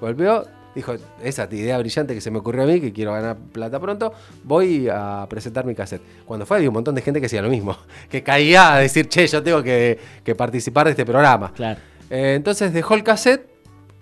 Volvió, 0.00 0.44
dijo, 0.74 0.94
esa 1.22 1.46
idea 1.52 1.78
brillante 1.78 2.12
que 2.12 2.20
se 2.20 2.32
me 2.32 2.38
ocurrió 2.38 2.64
a 2.64 2.66
mí, 2.66 2.80
que 2.80 2.92
quiero 2.92 3.12
ganar 3.12 3.36
plata 3.36 3.78
pronto, 3.78 4.12
voy 4.42 4.88
a 4.90 5.24
presentar 5.30 5.64
mi 5.64 5.72
cassette. 5.72 6.02
Cuando 6.26 6.46
fue 6.46 6.56
había 6.56 6.68
un 6.68 6.74
montón 6.74 6.96
de 6.96 7.02
gente 7.02 7.20
que 7.20 7.26
hacía 7.26 7.42
lo 7.42 7.48
mismo, 7.48 7.76
que 8.10 8.24
caía 8.24 8.74
a 8.74 8.78
decir, 8.80 9.08
che, 9.08 9.28
yo 9.28 9.40
tengo 9.40 9.62
que, 9.62 9.96
que 10.24 10.34
participar 10.34 10.86
de 10.86 10.90
este 10.90 11.06
programa. 11.06 11.52
Claro. 11.52 11.78
Eh, 12.10 12.34
entonces 12.34 12.72
dejó 12.72 12.94
el 12.94 13.04
cassette 13.04 13.48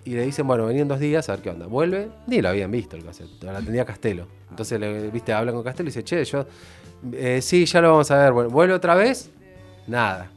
y 0.03 0.15
le 0.15 0.25
dicen, 0.25 0.47
bueno, 0.47 0.65
vení 0.65 0.79
en 0.79 0.87
dos 0.87 0.99
días 0.99 1.29
a 1.29 1.33
ver 1.33 1.43
qué 1.43 1.51
onda. 1.51 1.67
Vuelve, 1.67 2.09
ni 2.25 2.41
lo 2.41 2.49
habían 2.49 2.71
visto 2.71 2.95
el 2.95 3.05
cassette, 3.05 3.43
la 3.43 3.61
tenía 3.61 3.85
Castelo. 3.85 4.25
Entonces, 4.49 4.79
le, 4.79 5.11
viste, 5.11 5.31
hablan 5.31 5.53
con 5.53 5.63
Castelo 5.63 5.89
y 5.89 5.91
dice, 5.91 6.03
che, 6.03 6.25
yo, 6.25 6.47
eh, 7.11 7.39
sí, 7.39 7.65
ya 7.65 7.81
lo 7.81 7.91
vamos 7.91 8.09
a 8.09 8.17
ver. 8.17 8.33
Bueno, 8.33 8.49
vuelve 8.49 8.73
otra 8.73 8.95
vez, 8.95 9.29
nada. 9.85 10.31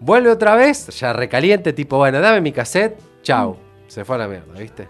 Vuelve 0.00 0.30
otra 0.30 0.54
vez, 0.54 0.88
ya 0.98 1.12
recaliente, 1.12 1.72
tipo, 1.72 1.96
bueno, 1.96 2.20
dame 2.20 2.40
mi 2.40 2.52
cassette, 2.52 2.98
chau. 3.22 3.56
Se 3.88 4.04
fue 4.04 4.16
a 4.16 4.18
la 4.20 4.28
mierda, 4.28 4.52
¿viste? 4.58 4.86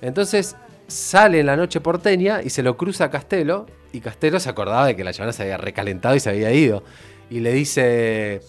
Entonces 0.00 0.56
sale 0.86 1.40
en 1.40 1.46
la 1.46 1.56
noche 1.56 1.80
porteña 1.80 2.42
y 2.42 2.50
se 2.50 2.62
lo 2.62 2.76
cruza 2.76 3.04
a 3.04 3.10
Castelo. 3.10 3.66
Y 3.92 4.00
Castelo 4.00 4.40
se 4.40 4.48
acordaba 4.48 4.86
de 4.86 4.96
que 4.96 5.04
la 5.04 5.12
chavana 5.12 5.32
se 5.32 5.42
había 5.42 5.56
recalentado 5.56 6.14
y 6.14 6.20
se 6.20 6.30
había 6.30 6.52
ido. 6.52 6.82
Y 7.28 7.40
le 7.40 7.52
dice: 7.52 8.40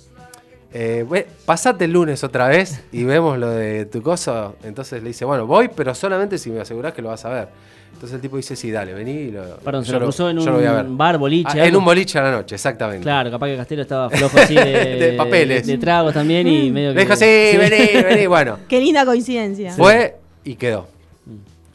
eh, 0.73 1.05
"Ve, 1.09 1.27
Pasate 1.45 1.85
el 1.85 1.91
lunes 1.91 2.23
otra 2.23 2.47
vez 2.47 2.83
y 2.91 3.03
vemos 3.03 3.37
lo 3.37 3.49
de 3.49 3.85
tu 3.85 4.01
cosa. 4.01 4.53
Entonces 4.63 5.01
le 5.01 5.09
dice: 5.09 5.25
Bueno, 5.25 5.45
voy, 5.47 5.69
pero 5.69 5.95
solamente 5.95 6.37
si 6.37 6.51
me 6.51 6.61
asegurás 6.61 6.93
que 6.93 7.01
lo 7.01 7.09
vas 7.09 7.25
a 7.25 7.29
ver. 7.29 7.49
Entonces 7.93 8.15
el 8.15 8.21
tipo 8.21 8.37
dice: 8.37 8.55
Sí, 8.55 8.69
dale, 8.71 8.93
vení. 8.93 9.11
y 9.11 9.31
lo- 9.31 9.57
Perdón, 9.57 9.83
se 9.85 9.91
lo 9.93 9.99
cruzó 10.01 10.29
en 10.29 10.37
yo 10.39 10.45
lo 10.51 10.57
voy 10.57 10.65
a 10.65 10.73
ver". 10.73 10.85
un 10.85 10.97
bar, 10.97 11.17
boliche. 11.17 11.59
Ah, 11.61 11.65
en 11.65 11.75
un 11.75 11.83
boliche 11.83 12.19
a 12.19 12.23
la 12.23 12.31
noche, 12.31 12.55
exactamente. 12.55 13.03
Claro, 13.03 13.31
capaz 13.31 13.47
que 13.47 13.57
Castelo 13.57 13.81
estaba 13.81 14.09
flojo 14.09 14.37
así 14.37 14.53
de, 14.55 14.61
De 14.99 15.13
papeles. 15.13 15.65
De, 15.65 15.77
tragos 15.79 16.13
también 16.13 16.47
y 16.47 16.69
medio 16.71 16.89
Le 16.89 16.95
que. 16.95 17.01
dijo: 17.01 17.15
Sí, 17.15 17.57
vení, 17.57 18.03
vení. 18.03 18.27
Bueno. 18.27 18.59
Qué 18.67 18.79
linda 18.79 19.03
coincidencia. 19.05 19.71
Fue 19.73 20.15
y 20.43 20.55
quedó. 20.55 20.87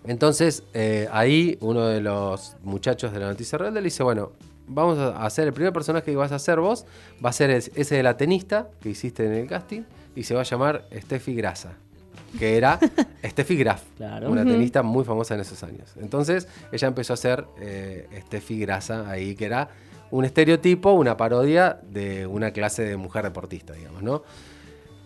Entonces, 0.06 0.64
eh, 0.74 1.08
ahí 1.12 1.56
uno 1.60 1.86
de 1.86 2.00
los 2.00 2.56
muchachos 2.64 3.12
de 3.12 3.20
la 3.20 3.26
noticia 3.28 3.56
rebelde 3.58 3.80
le 3.80 3.84
dice, 3.84 4.02
bueno, 4.02 4.32
vamos 4.66 4.98
a 4.98 5.24
hacer 5.24 5.46
el 5.46 5.52
primer 5.52 5.72
personaje 5.72 6.06
que 6.10 6.16
vas 6.16 6.32
a 6.32 6.36
hacer 6.36 6.58
vos, 6.58 6.84
va 7.24 7.30
a 7.30 7.32
ser 7.32 7.50
es- 7.50 7.70
ese 7.76 7.96
de 7.96 8.02
la 8.02 8.16
tenista 8.16 8.68
que 8.82 8.88
hiciste 8.90 9.24
en 9.26 9.32
el 9.32 9.46
casting, 9.46 9.82
y 10.16 10.24
se 10.24 10.34
va 10.34 10.40
a 10.40 10.44
llamar 10.44 10.84
Steffi 10.92 11.34
Grasa, 11.34 11.74
que 12.38 12.56
era 12.56 12.78
Steffi 13.24 13.56
Graf, 13.56 13.82
Claro. 13.96 14.30
una 14.30 14.44
tenista 14.44 14.82
muy 14.82 15.04
famosa 15.04 15.34
en 15.34 15.40
esos 15.40 15.62
años. 15.62 15.92
Entonces, 16.00 16.48
ella 16.72 16.88
empezó 16.88 17.12
a 17.12 17.14
hacer 17.14 17.44
eh, 17.60 18.08
Steffi 18.26 18.58
Grasa 18.60 19.08
ahí, 19.10 19.34
que 19.34 19.44
era 19.46 19.68
un 20.10 20.24
estereotipo, 20.24 20.92
una 20.92 21.16
parodia 21.16 21.78
de 21.82 22.26
una 22.26 22.50
clase 22.50 22.84
de 22.84 22.96
mujer 22.96 23.24
deportista, 23.24 23.72
digamos, 23.72 24.02
¿no? 24.02 24.22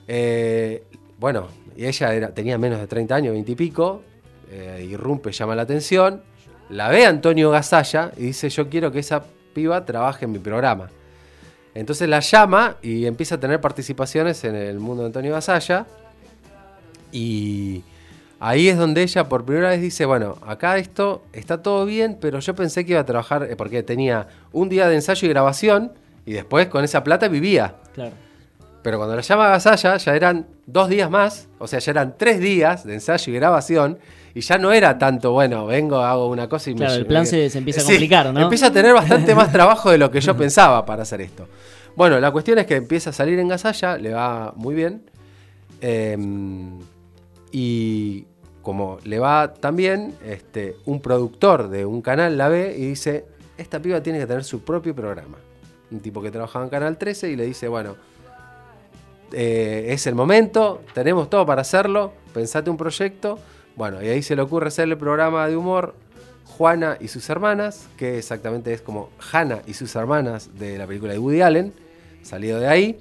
Eh, 0.09 0.85
bueno, 1.19 1.49
y 1.77 1.87
ella 1.87 2.15
era, 2.15 2.35
tenía 2.35 2.59
menos 2.59 2.81
de 2.81 2.87
30 2.87 3.15
años, 3.15 3.33
20 3.33 3.53
y 3.53 3.55
pico, 3.55 4.03
eh, 4.51 4.87
irrumpe, 4.89 5.33
llama 5.33 5.55
la 5.55 5.63
atención, 5.63 6.23
la 6.69 6.89
ve 6.89 7.07
Antonio 7.07 7.51
Gasalla 7.51 8.13
y 8.17 8.23
dice, 8.25 8.49
yo 8.51 8.69
quiero 8.69 8.91
que 8.93 9.01
esa 9.01 9.23
piba 9.55 9.85
trabaje 9.85 10.25
en 10.25 10.33
mi 10.33 10.39
programa. 10.39 10.91
Entonces 11.75 12.09
la 12.09 12.21
llama 12.21 12.77
y 12.83 13.07
empieza 13.07 13.35
a 13.37 13.41
tener 13.41 13.61
participaciones 13.61 14.45
en 14.45 14.55
el 14.55 14.79
mundo 14.79 15.03
de 15.03 15.07
Antonio 15.09 15.33
Gasalla. 15.33 15.87
Y 17.13 17.83
ahí 18.41 18.69
es 18.69 18.77
donde 18.77 19.03
ella 19.03 19.29
por 19.29 19.45
primera 19.45 19.71
vez 19.71 19.81
dice, 19.81 20.05
bueno, 20.05 20.37
acá 20.47 20.77
esto 20.79 21.23
está 21.33 21.63
todo 21.63 21.85
bien, 21.87 22.19
pero 22.21 22.39
yo 22.41 22.55
pensé 22.55 22.85
que 22.85 22.93
iba 22.93 23.01
a 23.01 23.07
trabajar, 23.07 23.45
eh, 23.51 23.57
porque 23.57 23.83
tenía 23.83 24.29
un 24.53 24.69
día 24.69 24.89
de 24.89 24.97
ensayo 24.97 25.27
y 25.27 25.31
grabación, 25.31 25.93
y 26.27 26.33
después 26.33 26.67
con 26.69 26.85
esa 26.85 27.03
plata 27.05 27.29
vivía. 27.29 27.75
Claro. 27.95 28.13
Pero 28.83 28.99
cuando 28.99 29.17
la 29.17 29.23
llama 29.23 29.47
a 29.47 29.51
Gasalla 29.51 29.97
ya 29.97 30.15
eran 30.15 30.47
dos 30.67 30.89
días 30.89 31.11
más, 31.11 31.49
o 31.59 31.67
sea, 31.67 31.79
ya 31.81 31.91
eran 31.93 32.15
tres 32.19 32.39
días 32.41 32.85
de 32.85 32.95
ensayo 32.95 33.33
y 33.33 33.37
grabación, 33.37 33.99
y 34.35 34.43
ya 34.43 34.59
no 34.59 34.71
era 34.71 34.99
tanto, 34.99 35.33
bueno, 35.33 35.67
vengo, 35.67 35.97
hago 36.01 36.29
una 36.29 36.49
cosa 36.49 36.71
y 36.71 36.75
me 36.75 36.81
Claro, 36.81 36.95
el 36.95 37.07
plan 37.07 37.27
se- 37.27 37.49
se 37.49 37.59
empieza 37.59 37.81
a 37.81 37.85
Sí, 37.85 37.93
complicar, 37.93 38.33
¿no? 38.35 38.41
Empieza 38.43 38.67
a 38.67 38.73
tener 38.73 38.93
bastante 38.93 39.35
más 39.35 39.51
trabajo 39.53 39.91
de 39.91 39.99
lo 39.99 40.11
que 40.11 40.21
yo 40.21 40.37
pensaba 40.37 40.85
para 40.85 41.03
hacer 41.03 41.21
esto. 41.23 41.49
Bueno, 41.97 42.21
la 42.21 42.31
cuestión 42.31 42.59
es 42.59 42.67
que 42.67 42.77
empieza 42.77 43.11
a 43.11 43.13
salir 43.15 43.39
en 43.39 43.49
Gasalla, 43.49 43.97
le 43.97 44.13
va 44.13 44.53
muy 44.57 44.75
bien. 44.75 45.03
eh, 45.81 46.17
y 47.53 48.27
como 48.63 48.99
le 49.05 49.19
va 49.19 49.55
tan 49.55 49.77
bien, 49.77 50.15
este, 50.25 50.77
un 50.87 51.01
productor 51.01 51.69
de 51.69 51.87
un 51.87 52.03
canal 52.03 52.37
la 52.37 52.49
ve 52.49 52.75
y 52.77 52.87
dice, 52.87 53.25
esta 53.57 53.81
piba 53.81 54.03
tiene 54.03 54.19
que 54.19 54.27
tener 54.27 54.45
su 54.45 54.65
propio 54.65 54.95
programa. 54.95 55.39
Un 55.91 56.01
tipo 56.01 56.21
que 56.21 56.31
trabajaba 56.31 56.65
en 56.65 56.71
Canal 56.71 56.99
13 56.99 57.31
y 57.31 57.37
le 57.37 57.47
dice, 57.47 57.69
bueno, 57.69 57.95
eh, 59.33 59.87
es 59.91 60.07
el 60.07 60.15
momento, 60.15 60.83
tenemos 60.95 61.31
todo 61.31 61.47
para 61.47 61.63
hacerlo, 61.63 62.13
pensate 62.35 62.71
un 62.71 62.77
proyecto. 62.77 63.39
Bueno, 63.77 64.03
y 64.03 64.09
ahí 64.09 64.23
se 64.23 64.35
le 64.35 64.43
ocurre 64.43 64.69
hacer 64.69 64.89
el 64.89 64.97
programa 64.97 65.47
de 65.47 65.57
humor 65.57 65.95
Juana 66.45 66.97
y 67.01 67.09
sus 67.09 67.29
hermanas, 67.29 67.87
que 67.97 68.19
exactamente 68.19 68.73
es 68.73 68.81
como 68.81 69.11
Hannah 69.33 69.63
y 69.67 69.75
sus 69.75 69.95
hermanas 69.95 70.51
de 70.59 70.79
la 70.79 70.87
película 70.87 71.13
de 71.13 71.19
Woody 71.19 71.43
Allen, 71.43 71.73
salido 72.23 72.59
de 72.59 72.69
ahí. 72.69 72.99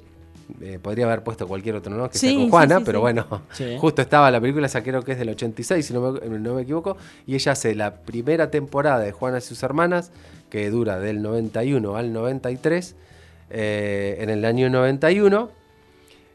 Eh, 0.61 0.77
podría 0.81 1.05
haber 1.05 1.23
puesto 1.23 1.47
cualquier 1.47 1.75
otro 1.75 1.91
nombre 1.91 2.11
que 2.11 2.19
sea 2.19 2.29
Sí, 2.29 2.35
con 2.35 2.45
sí, 2.45 2.49
Juana, 2.51 2.77
sí, 2.77 2.83
pero 2.85 2.99
sí. 2.99 3.01
bueno, 3.01 3.41
Sí. 3.51 3.77
justo 3.81 4.01
estaba 4.03 4.29
la 4.29 4.39
película 4.39 4.67
esa 4.67 4.83
creo 4.83 5.01
que 5.03 5.13
es 5.13 5.17
del 5.17 5.29
86, 5.29 5.85
si 5.85 5.91
no 5.93 6.11
me, 6.11 6.39
no 6.39 6.53
me 6.53 6.61
equivoco, 6.61 6.97
y 7.25 7.33
ella 7.35 7.53
hace 7.53 7.73
la 7.73 7.95
primera 8.01 8.51
temporada 8.51 8.99
de 8.99 9.11
Juana 9.11 9.39
y 9.39 9.41
sus 9.41 9.63
hermanas, 9.63 10.11
que 10.51 10.69
dura 10.69 10.99
del 10.99 11.21
91 11.23 11.95
al 11.97 12.13
93, 12.13 12.95
eh, 13.49 14.17
en 14.19 14.29
el 14.29 14.45
año 14.45 14.69
91. 14.69 15.49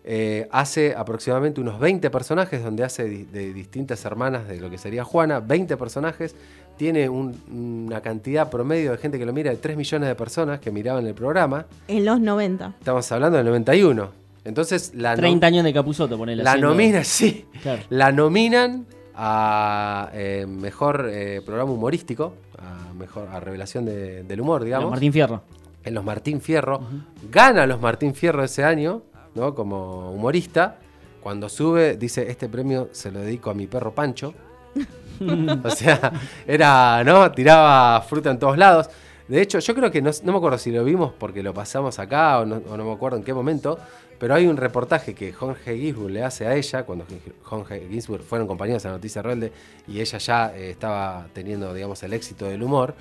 eh, 0.02 0.48
hace 0.50 0.94
aproximadamente 0.96 1.60
unos 1.60 1.78
20 1.78 2.08
personajes, 2.10 2.64
donde 2.64 2.84
hace 2.84 3.04
di- 3.04 3.24
de 3.24 3.52
distintas 3.52 4.02
hermanas 4.06 4.48
de 4.48 4.58
lo 4.58 4.70
que 4.70 4.78
sería 4.78 5.04
Juana, 5.04 5.40
20 5.40 5.76
personajes. 5.76 6.34
Tiene 6.80 7.10
un- 7.10 7.36
una 7.86 8.00
cantidad 8.00 8.48
promedio 8.48 8.92
de 8.92 8.96
gente 8.96 9.18
que 9.18 9.26
lo 9.26 9.34
mira 9.34 9.50
de 9.50 9.58
3 9.58 9.76
millones 9.76 10.08
de 10.08 10.14
personas 10.14 10.60
que 10.60 10.70
miraban 10.70 11.06
el 11.06 11.12
programa. 11.12 11.66
En 11.88 12.06
los 12.06 12.18
90. 12.22 12.72
Estamos 12.78 13.12
hablando 13.12 13.36
del 13.36 13.44
91. 13.44 14.08
Entonces 14.46 14.92
la, 14.94 15.12
nom- 15.14 15.18
30 15.18 15.46
años 15.46 15.64
de 15.64 15.74
Capuzoto, 15.74 16.16
ponele. 16.16 16.42
la 16.42 16.52
haciendo- 16.52 16.70
nominan, 16.70 17.04
sí. 17.04 17.44
Claro. 17.60 17.82
La 17.90 18.12
nominan 18.12 18.86
a 19.14 20.08
eh, 20.14 20.46
mejor 20.48 21.10
eh, 21.12 21.42
programa 21.44 21.70
humorístico, 21.70 22.32
a 22.58 22.94
mejor 22.94 23.28
a 23.30 23.40
revelación 23.40 23.84
de- 23.84 24.22
del 24.22 24.40
humor, 24.40 24.64
digamos. 24.64 24.84
Los 24.84 24.92
Martín 24.92 25.12
Fierro. 25.12 25.42
En 25.84 25.92
los 25.92 26.02
Martín 26.06 26.40
Fierro. 26.40 26.80
Gana 27.30 27.66
los 27.66 27.78
Martín 27.82 28.14
Fierro 28.14 28.42
ese 28.42 28.64
año, 28.64 29.02
¿no? 29.34 29.54
Como 29.54 30.12
humorista. 30.12 30.78
Cuando 31.22 31.50
sube, 31.50 31.98
dice, 31.98 32.30
este 32.30 32.48
premio 32.48 32.88
se 32.92 33.10
lo 33.12 33.20
dedico 33.20 33.50
a 33.50 33.54
mi 33.54 33.66
perro 33.66 33.94
Pancho. 33.94 34.32
o 35.64 35.70
sea, 35.70 36.12
era, 36.46 37.02
¿no? 37.04 37.30
Tiraba 37.32 38.00
fruta 38.02 38.30
en 38.30 38.38
todos 38.38 38.56
lados. 38.56 38.88
De 39.28 39.40
hecho, 39.40 39.58
yo 39.58 39.74
creo 39.74 39.90
que 39.90 40.02
no, 40.02 40.10
no 40.24 40.32
me 40.32 40.38
acuerdo 40.38 40.58
si 40.58 40.70
lo 40.72 40.82
vimos 40.84 41.12
porque 41.18 41.42
lo 41.42 41.54
pasamos 41.54 41.98
acá 41.98 42.40
o 42.40 42.44
no, 42.46 42.60
o 42.68 42.76
no 42.76 42.84
me 42.84 42.92
acuerdo 42.92 43.16
en 43.18 43.22
qué 43.22 43.32
momento, 43.32 43.78
pero 44.18 44.34
hay 44.34 44.46
un 44.46 44.56
reportaje 44.56 45.14
que 45.14 45.32
Jorge 45.32 45.76
Ginsburg 45.78 46.10
le 46.10 46.24
hace 46.24 46.46
a 46.46 46.54
ella, 46.54 46.82
cuando 46.84 47.04
Jorge 47.42 47.86
Ginsburg 47.88 48.22
fueron 48.22 48.48
compañeros 48.48 48.84
la 48.84 48.90
Noticia 48.92 49.22
Rebelde 49.22 49.52
y 49.86 50.00
ella 50.00 50.18
ya 50.18 50.52
eh, 50.56 50.70
estaba 50.70 51.26
teniendo, 51.32 51.72
digamos, 51.72 52.02
el 52.02 52.12
éxito 52.12 52.46
del 52.46 52.62
humor. 52.62 52.94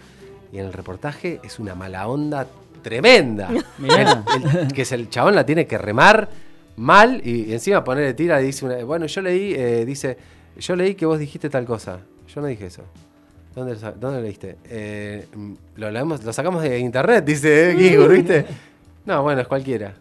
Y 0.52 0.60
en 0.60 0.66
el 0.66 0.74
reportaje 0.74 1.40
es 1.44 1.58
una 1.60 1.74
mala 1.76 2.08
onda 2.08 2.46
tremenda. 2.82 3.50
El- 3.80 4.60
el- 4.60 4.74
que 4.74 4.84
es 4.84 4.92
el 4.92 5.10
chabón 5.10 5.36
la 5.36 5.46
tiene 5.46 5.66
que 5.68 5.78
remar 5.78 6.30
mal 6.78 7.22
y, 7.26 7.52
encima 7.54 7.84
ponerle 7.84 8.14
tira 8.14 8.38
dice, 8.38 8.66
una- 8.66 8.84
bueno, 8.86 9.06
yo 9.08 9.22
leí, 9.22 9.54
eh, 9.54 9.84
dice, 9.86 10.18
yo 10.60 10.76
leí 10.76 10.96
que 10.96 11.06
vos 11.06 11.20
dijiste 11.20 11.50
tal 11.50 11.66
cosa. 11.66 12.00
Yo 12.34 12.42
no 12.42 12.48
dije 12.48 12.66
eso. 12.68 12.84
¿Dónde 13.56 13.74
lo, 13.74 13.80
sa- 13.80 13.92
dónde 13.92 14.18
lo 14.20 14.24
leíste? 14.24 14.58
Eh, 14.66 15.26
lo, 15.76 15.90
leemos- 15.92 16.24
lo 16.24 16.32
sacamos 16.34 16.62
de 16.62 16.78
internet, 16.80 17.26
dice 17.26 17.72
eh, 17.72 17.76
Ginsburg, 17.78 18.12
¿viste? 18.14 18.46
No, 19.06 19.24
bueno, 19.24 19.42
es 19.42 19.48
cualquiera. 19.48 19.96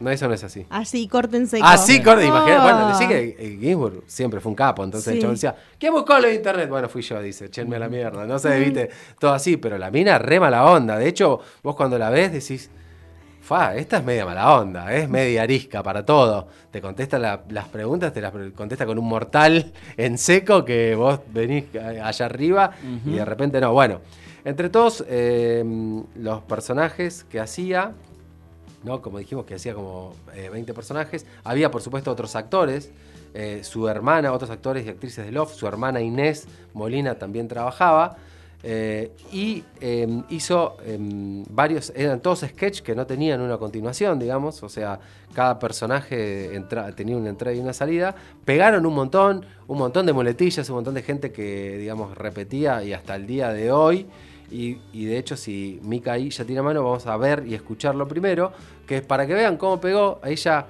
No, 0.00 0.10
eso 0.10 0.26
no 0.26 0.34
es 0.34 0.42
así. 0.42 0.66
Así, 0.70 1.06
córtense. 1.06 1.60
Así, 1.62 2.02
corte, 2.02 2.26
imagínate. 2.26 2.62
Bueno, 2.62 2.78
Ah. 2.88 2.98
decí 2.98 3.06
que 3.06 3.36
eh, 3.38 3.58
Ginsburg 3.60 4.02
siempre 4.08 4.40
fue 4.40 4.50
un 4.50 4.56
capo. 4.56 4.82
Entonces 4.82 5.06
el 5.08 5.14
Sí. 5.14 5.20
chabón 5.20 5.34
decía, 5.36 5.54
¿quién 5.78 5.92
buscó 5.92 6.18
lo 6.18 6.26
de 6.26 6.34
internet? 6.34 6.68
Bueno, 6.68 6.88
fui 6.88 7.00
yo, 7.02 7.22
dice, 7.22 7.48
chenme 7.48 7.76
a 7.76 7.78
la 7.78 7.88
mierda. 7.88 8.26
No 8.26 8.38
sé, 8.40 8.58
viste, 8.58 8.90
todo 9.20 9.32
así. 9.34 9.56
Pero 9.56 9.78
la 9.78 9.92
mina 9.92 10.18
re 10.18 10.40
mala 10.40 10.64
onda. 10.64 10.98
De 10.98 11.06
hecho, 11.06 11.38
vos 11.62 11.76
cuando 11.76 11.96
la 11.96 12.10
ves 12.10 12.32
decís, 12.32 12.70
fa, 13.44 13.74
esta 13.76 13.98
es 13.98 14.04
media 14.04 14.24
mala 14.24 14.58
onda, 14.58 14.92
es 14.94 15.08
media 15.08 15.42
arisca 15.42 15.82
para 15.82 16.04
todo. 16.04 16.48
Te 16.70 16.80
contesta 16.80 17.18
la- 17.18 17.42
las 17.50 17.68
preguntas, 17.68 18.12
te 18.12 18.20
las 18.20 18.32
contesta 18.54 18.86
con 18.86 18.98
un 18.98 19.06
mortal 19.06 19.72
en 19.96 20.16
seco 20.18 20.64
que 20.64 20.94
vos 20.94 21.20
venís 21.32 21.64
allá 21.76 22.26
arriba 22.26 22.70
y 23.06 23.10
de 23.16 23.24
repente 23.24 23.60
no. 23.60 23.72
Bueno, 23.72 24.00
entre 24.44 24.68
todos 24.70 25.04
eh, 25.08 25.64
los 26.16 26.42
personajes 26.42 27.24
que 27.24 27.40
hacía, 27.40 27.92
¿no? 28.82 29.00
Como 29.00 29.18
dijimos 29.18 29.44
que 29.46 29.54
hacía 29.54 29.74
como 29.74 30.14
eh, 30.34 30.50
20 30.52 30.74
personajes. 30.74 31.24
Había, 31.44 31.70
por 31.70 31.80
supuesto, 31.82 32.10
otros 32.10 32.34
actores. 32.36 32.90
eh, 33.36 33.64
su 33.64 33.88
hermana, 33.88 34.32
otros 34.32 34.50
actores 34.50 34.86
y 34.86 34.88
actrices 34.90 35.24
de 35.26 35.32
Love. 35.32 35.52
Su 35.52 35.66
hermana 35.66 36.00
Inés 36.00 36.46
Molina 36.72 37.16
también 37.18 37.48
trabajaba. 37.48 38.16
Eh, 38.66 39.12
y 39.30 39.62
eh, 39.82 40.22
hizo 40.30 40.78
eh, 40.86 40.96
varios, 41.50 41.92
eran 41.94 42.20
todos 42.20 42.40
sketches 42.40 42.80
que 42.80 42.94
no 42.94 43.06
tenían 43.06 43.42
una 43.42 43.58
continuación, 43.58 44.18
digamos. 44.18 44.62
O 44.62 44.70
sea, 44.70 44.98
cada 45.34 45.58
personaje 45.58 46.50
tenía 46.96 47.16
una 47.18 47.28
entrada 47.28 47.54
y 47.54 47.60
una 47.60 47.74
salida. 47.74 48.14
Pegaron 48.46 48.86
un 48.86 48.94
montón, 48.94 49.44
un 49.68 49.76
montón 49.76 50.06
de 50.06 50.14
muletillas, 50.14 50.66
un 50.70 50.76
montón 50.76 50.94
de 50.94 51.02
gente 51.02 51.30
que, 51.30 51.76
digamos, 51.76 52.16
repetía 52.16 52.82
y 52.82 52.94
hasta 52.94 53.16
el 53.16 53.26
día 53.26 53.52
de 53.52 53.70
hoy. 53.70 54.06
Y, 54.50 55.04
de 55.04 55.18
hecho, 55.18 55.36
si 55.36 55.80
Mika 55.82 56.12
ahí 56.12 56.30
ya 56.30 56.44
tiene 56.44 56.62
mano, 56.62 56.82
vamos 56.84 57.06
a 57.06 57.16
ver 57.18 57.44
y 57.46 57.54
escucharlo 57.54 58.08
primero, 58.08 58.52
que 58.86 58.98
es 58.98 59.02
para 59.02 59.26
que 59.26 59.34
vean 59.34 59.58
cómo 59.58 59.78
pegó. 59.78 60.20
Ahí 60.22 60.36
ya, 60.36 60.68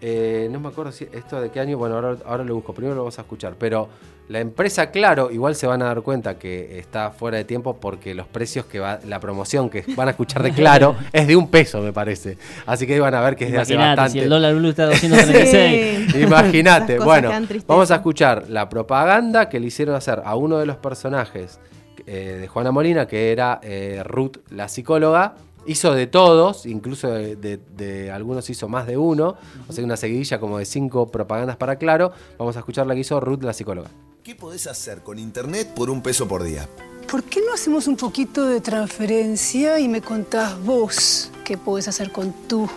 eh, 0.00 0.48
no 0.50 0.60
me 0.60 0.68
acuerdo 0.68 0.92
si 0.92 1.08
esto 1.10 1.40
de 1.40 1.50
qué 1.50 1.58
año, 1.58 1.78
bueno, 1.78 1.96
ahora, 1.96 2.18
ahora 2.24 2.44
lo 2.44 2.54
busco, 2.54 2.72
primero 2.72 2.94
lo 2.94 3.02
vamos 3.02 3.18
a 3.18 3.22
escuchar. 3.22 3.56
Pero 3.58 3.88
la 4.28 4.40
empresa, 4.40 4.90
claro, 4.90 5.30
igual 5.30 5.54
se 5.54 5.66
van 5.66 5.82
a 5.82 5.86
dar 5.86 6.00
cuenta 6.02 6.38
que 6.38 6.78
está 6.78 7.10
fuera 7.10 7.36
de 7.36 7.44
tiempo 7.44 7.76
porque 7.78 8.14
los 8.14 8.26
precios 8.26 8.64
que 8.64 8.78
va, 8.80 8.98
la 9.06 9.20
promoción 9.20 9.68
que 9.68 9.84
van 9.94 10.08
a 10.08 10.12
escuchar 10.12 10.42
de 10.42 10.52
Claro 10.52 10.96
es 11.12 11.26
de 11.26 11.36
un 11.36 11.48
peso, 11.48 11.80
me 11.82 11.92
parece. 11.92 12.38
Así 12.64 12.86
que 12.86 12.94
ahí 12.94 13.00
van 13.00 13.14
a 13.14 13.20
ver 13.20 13.36
que 13.36 13.44
es 13.46 13.52
de 13.52 13.58
hace 13.58 13.74
Imagínate, 13.74 14.00
bastante. 14.00 14.18
si 14.20 14.24
el 14.24 14.30
dólar 14.30 14.54
blue 14.54 14.68
está 14.70 14.84
a 14.84 14.86
236. 14.86 16.12
Sí. 16.12 16.20
Imagínate. 16.22 16.98
Bueno, 16.98 17.30
vamos 17.66 17.90
a 17.90 17.96
escuchar 17.96 18.48
la 18.48 18.68
propaganda 18.68 19.48
que 19.48 19.60
le 19.60 19.66
hicieron 19.66 19.94
hacer 19.94 20.22
a 20.24 20.34
uno 20.36 20.56
de 20.58 20.66
los 20.66 20.76
personajes 20.76 21.60
eh, 22.06 22.38
de 22.40 22.48
Juana 22.48 22.70
Molina, 22.72 23.06
que 23.06 23.32
era 23.32 23.60
eh, 23.62 24.02
Ruth, 24.04 24.38
la 24.50 24.68
psicóloga. 24.68 25.34
Hizo 25.66 25.94
de 25.94 26.08
todos, 26.08 26.66
incluso 26.66 27.08
de, 27.08 27.36
de- 27.36 27.60
de 27.76 28.10
algunos 28.10 28.48
hizo 28.50 28.66
más 28.68 28.86
de 28.86 28.96
uno. 28.96 29.36
O 29.68 29.72
sea, 29.72 29.84
una 29.84 29.96
seguidilla 29.96 30.40
como 30.40 30.58
de 30.58 30.64
cinco 30.64 31.06
propagandas 31.10 31.56
para 31.56 31.76
Claro. 31.76 32.12
Vamos 32.38 32.56
a 32.56 32.60
escuchar 32.60 32.86
la 32.86 32.94
que 32.94 33.00
hizo 33.00 33.20
Ruth, 33.20 33.42
la 33.44 33.52
psicóloga. 33.52 33.88
¿Qué 34.24 34.36
podés 34.36 34.68
hacer 34.68 35.02
con 35.02 35.18
internet 35.18 35.74
por 35.74 35.90
un 35.90 36.00
peso 36.00 36.28
por 36.28 36.44
día? 36.44 36.68
¿Por 37.10 37.24
qué 37.24 37.40
no 37.44 37.52
hacemos 37.52 37.88
un 37.88 37.96
poquito 37.96 38.46
de 38.46 38.60
transferencia 38.60 39.80
y 39.80 39.88
me 39.88 40.00
contás 40.00 40.62
vos 40.62 41.28
qué 41.44 41.58
podés 41.58 41.88
hacer 41.88 42.12
con 42.12 42.32
tu 42.46 42.70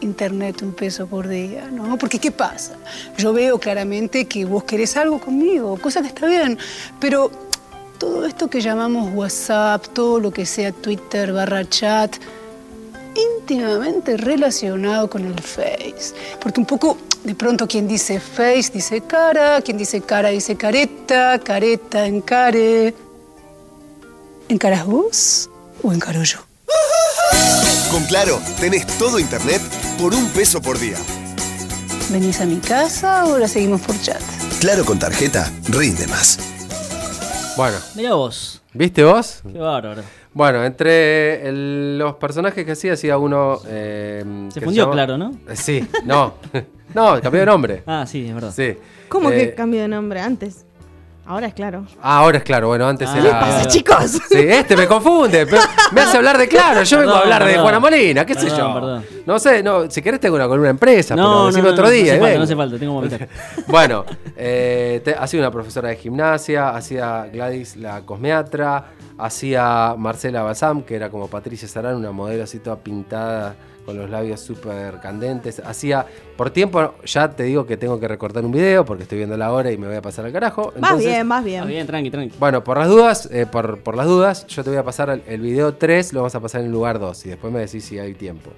internet 0.00 0.60
un 0.62 0.72
peso 0.72 1.06
por 1.06 1.28
día, 1.28 1.68
¿no? 1.70 1.96
Porque 1.98 2.18
¿qué 2.18 2.32
pasa? 2.32 2.76
Yo 3.16 3.32
veo 3.32 3.60
claramente 3.60 4.26
que 4.26 4.44
vos 4.44 4.64
querés 4.64 4.96
algo 4.96 5.20
conmigo, 5.20 5.76
cosa 5.76 6.02
que 6.02 6.08
está 6.08 6.26
bien, 6.26 6.58
pero 6.98 7.30
todo 7.98 8.26
esto 8.26 8.50
que 8.50 8.60
llamamos 8.60 9.14
WhatsApp, 9.14 9.86
todo 9.92 10.18
lo 10.18 10.32
que 10.32 10.44
sea 10.44 10.72
Twitter 10.72 11.32
barra 11.32 11.64
chat, 11.64 12.16
íntimamente 13.14 14.16
relacionado 14.16 15.08
con 15.08 15.24
el 15.24 15.38
Face. 15.40 16.14
Porque 16.40 16.60
un 16.60 16.66
poco, 16.66 16.96
de 17.24 17.34
pronto, 17.34 17.66
quien 17.66 17.86
dice 17.88 18.20
Face 18.20 18.70
dice 18.72 19.02
cara, 19.02 19.60
quien 19.62 19.76
dice 19.78 20.00
cara 20.00 20.30
dice 20.30 20.56
careta, 20.56 21.38
careta 21.38 22.06
encare. 22.06 22.94
¿Encarás 24.48 24.86
vos 24.86 25.50
o 25.82 25.92
encaro 25.92 26.22
yo? 26.22 26.38
Con 27.90 28.04
Claro, 28.04 28.40
tenés 28.58 28.86
todo 28.98 29.18
internet 29.18 29.60
por 29.98 30.14
un 30.14 30.28
peso 30.30 30.62
por 30.62 30.78
día. 30.78 30.96
¿Venís 32.10 32.40
a 32.40 32.46
mi 32.46 32.56
casa 32.56 33.26
o 33.26 33.38
la 33.38 33.48
seguimos 33.48 33.80
por 33.82 34.00
chat? 34.00 34.20
Claro 34.60 34.84
con 34.84 34.98
tarjeta, 34.98 35.50
rinde 35.68 36.06
más. 36.06 36.38
Bueno, 37.56 37.76
Mirá 37.94 38.14
vos. 38.14 38.62
¿viste 38.72 39.04
vos? 39.04 39.42
Qué 39.50 39.58
bárbaro. 39.58 40.02
Bueno, 40.34 40.64
entre 40.64 41.46
el- 41.48 41.98
los 41.98 42.14
personajes 42.14 42.64
que 42.64 42.72
hacía, 42.72 42.94
hacía 42.94 43.18
uno. 43.18 43.58
eh, 43.66 44.24
Se 44.52 44.60
fundió 44.60 44.84
llama- 44.84 44.92
Claro, 44.94 45.18
¿no? 45.18 45.30
Eh, 45.48 45.56
Sí, 45.56 45.86
no. 46.04 46.34
no, 46.94 47.20
cambió 47.20 47.40
de 47.40 47.46
nombre. 47.46 47.82
Ah, 47.86 48.04
sí, 48.06 48.26
es 48.26 48.34
verdad. 48.34 48.52
Sí. 48.54 48.76
¿Cómo 49.08 49.30
Eh, 49.30 49.34
que 49.50 49.54
cambio 49.54 49.82
de 49.82 49.88
nombre 49.88 50.20
antes? 50.20 50.64
Ahora 51.24 51.46
es 51.46 51.54
claro. 51.54 51.86
Ah, 52.02 52.18
ahora 52.18 52.38
es 52.38 52.44
claro, 52.44 52.66
bueno, 52.66 52.86
antes 52.88 53.08
Ah, 53.08 53.18
era. 53.18 53.24
¿qué 53.24 53.30
pasa, 53.30 53.68
chicos? 53.68 54.10
Sí, 54.28 54.38
este 54.38 54.76
me 54.76 54.88
confunde. 54.88 55.46
pero 55.46 55.62
me 55.92 56.00
hace 56.00 56.16
hablar 56.16 56.36
de 56.36 56.48
claro. 56.48 56.82
Yo 56.82 56.98
vengo 56.98 57.12
a 57.12 57.22
Perdón, 57.22 57.32
hablar 57.32 57.48
de. 57.52 57.58
Juana 57.60 57.78
Molina, 57.78 58.26
qué 58.26 58.34
sé 58.34 58.48
yo. 58.48 58.74
perdón. 58.74 59.04
No 59.24 59.38
sé, 59.38 59.62
no, 59.62 59.88
si 59.88 60.02
querés 60.02 60.18
tengo 60.18 60.34
una 60.34 60.46
columna 60.48 60.66
de 60.66 60.72
empresa, 60.72 61.14
No, 61.14 61.22
pero 61.22 61.34
no, 61.38 61.46
decime 61.46 61.62
no, 61.68 61.70
otro 61.70 61.84
no, 61.84 61.90
día. 61.90 62.16
no 62.18 62.18
hace 62.18 62.18
y 62.18 62.20
falta, 62.20 62.38
no 62.38 62.42
hace 62.44 62.56
falta, 62.56 62.78
tengo 62.78 63.02
que 63.02 63.28
bueno, 63.68 64.04
eh, 64.36 65.00
te- 65.04 65.14
hacía 65.14 65.38
una 65.40 65.50
profesora 65.52 65.90
de 65.90 65.96
gimnasia, 65.96 66.70
hacía 66.70 67.26
Gladys 67.32 67.76
la 67.76 68.00
cosmeatra, 68.02 68.86
hacía 69.16 69.94
Marcela 69.96 70.42
Balsam, 70.42 70.82
que 70.82 70.96
era 70.96 71.08
como 71.08 71.28
Patricia 71.28 71.68
Sarán, 71.68 71.94
una 71.96 72.10
modelo 72.10 72.42
así 72.42 72.58
toda 72.58 72.76
pintada 72.76 73.54
con 73.84 73.96
los 73.96 74.08
labios 74.10 74.40
súper 74.40 75.00
candentes. 75.00 75.60
Hacía, 75.64 76.06
por 76.36 76.50
tiempo, 76.50 76.94
ya 77.04 77.30
te 77.30 77.42
digo 77.44 77.66
que 77.66 77.76
tengo 77.76 77.98
que 77.98 78.06
recortar 78.08 78.44
un 78.44 78.52
video 78.52 78.84
porque 78.84 79.02
estoy 79.02 79.18
viendo 79.18 79.36
la 79.36 79.52
hora 79.52 79.72
y 79.72 79.78
me 79.78 79.86
voy 79.86 79.96
a 79.96 80.02
pasar 80.02 80.24
al 80.24 80.32
carajo. 80.32 80.72
Más 80.78 80.90
Entonces, 80.92 81.06
bien, 81.06 81.26
más 81.26 81.44
bien. 81.44 81.58
Está 81.60 81.68
bien, 81.70 81.86
tranqui, 81.86 82.10
tranqui. 82.10 82.36
bueno, 82.38 82.62
por 82.62 82.78
las 82.78 82.88
dudas, 82.88 83.28
eh, 83.32 83.46
por, 83.50 83.78
por 83.80 83.96
las 83.96 84.06
dudas, 84.06 84.46
yo 84.46 84.62
te 84.64 84.70
voy 84.70 84.78
a 84.78 84.84
pasar 84.84 85.10
el, 85.10 85.22
el 85.26 85.40
video 85.40 85.74
3, 85.74 86.12
lo 86.12 86.20
vamos 86.20 86.34
a 86.34 86.40
pasar 86.40 86.60
en 86.60 86.68
el 86.68 86.72
lugar 86.72 86.98
2 86.98 87.26
y 87.26 87.28
después 87.30 87.52
me 87.52 87.60
decís 87.60 87.84
si 87.84 87.98
hay 87.98 88.14
tiempo. 88.14 88.50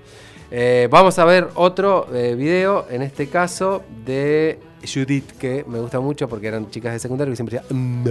Eh, 0.51 0.89
vamos 0.91 1.19
a 1.19 1.25
ver 1.25 1.49
otro 1.55 2.07
eh, 2.15 2.35
video, 2.37 2.87
en 2.91 3.03
este 3.03 3.29
caso 3.29 3.83
de 4.05 4.59
Judith, 4.83 5.33
que 5.39 5.65
me 5.67 5.81
gusta 5.81 5.99
mucho 6.01 6.29
porque 6.29 6.47
eran 6.49 6.71
chicas 6.71 6.93
de 6.93 6.99
secundario 6.99 7.33
que 7.33 7.37
siempre 7.37 7.59
decían, 7.61 8.03
"Mm, 8.03 8.05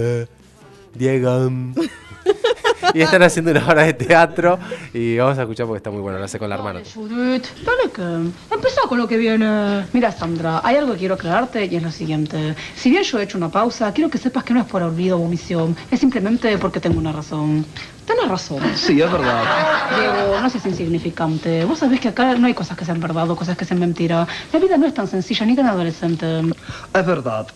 Diego. 0.94 1.50
mm". 2.92 2.96
y 2.96 3.02
están 3.02 3.22
haciendo 3.22 3.50
una 3.50 3.66
obra 3.66 3.82
de 3.82 3.94
teatro 3.94 4.58
y 4.92 5.16
vamos 5.16 5.38
a 5.38 5.42
escuchar 5.42 5.66
porque 5.66 5.78
está 5.78 5.90
muy 5.90 6.00
bueno, 6.00 6.18
lo 6.18 6.24
hace 6.24 6.38
con 6.38 6.48
la 6.48 6.56
hermana. 6.56 6.80
Judith, 6.94 7.46
dale 7.64 7.90
que 7.92 8.54
empezá 8.54 8.82
con 8.88 8.98
lo 8.98 9.08
que 9.08 9.16
viene. 9.16 9.86
Mira, 9.92 10.12
Sandra, 10.12 10.60
hay 10.64 10.76
algo 10.76 10.92
que 10.92 10.98
quiero 11.00 11.14
aclararte 11.14 11.66
y 11.66 11.76
es 11.76 11.82
lo 11.82 11.90
siguiente. 11.90 12.54
Si 12.76 12.90
bien 12.90 13.02
yo 13.02 13.18
he 13.18 13.24
hecho 13.24 13.38
una 13.38 13.50
pausa, 13.50 13.92
quiero 13.92 14.10
que 14.10 14.18
sepas 14.18 14.44
que 14.44 14.54
no 14.54 14.60
es 14.60 14.66
por 14.66 14.82
olvido 14.82 15.18
o 15.18 15.22
omisión, 15.22 15.76
es 15.90 16.00
simplemente 16.00 16.56
porque 16.58 16.80
tengo 16.80 16.98
una 16.98 17.12
razón. 17.12 17.64
Tienes 18.06 18.28
razón. 18.28 18.60
Sí, 18.74 19.00
es 19.00 19.10
verdad. 19.10 19.42
Diego, 19.98 20.40
no 20.40 20.50
seas 20.50 20.66
insignificante. 20.66 21.64
Vos 21.64 21.78
sabés 21.78 22.00
que 22.00 22.08
acá 22.08 22.34
no 22.34 22.46
hay 22.46 22.54
cosas 22.54 22.76
que 22.76 22.84
sean 22.84 23.00
verdad 23.00 23.30
o 23.30 23.36
cosas 23.36 23.56
que 23.56 23.64
sean 23.64 23.80
mentira. 23.80 24.26
La 24.52 24.58
vida 24.58 24.76
no 24.76 24.86
es 24.86 24.94
tan 24.94 25.08
sencilla 25.08 25.46
ni 25.46 25.56
tan 25.56 25.66
adolescente. 25.66 26.40
Es 26.92 27.06
verdad. 27.06 27.46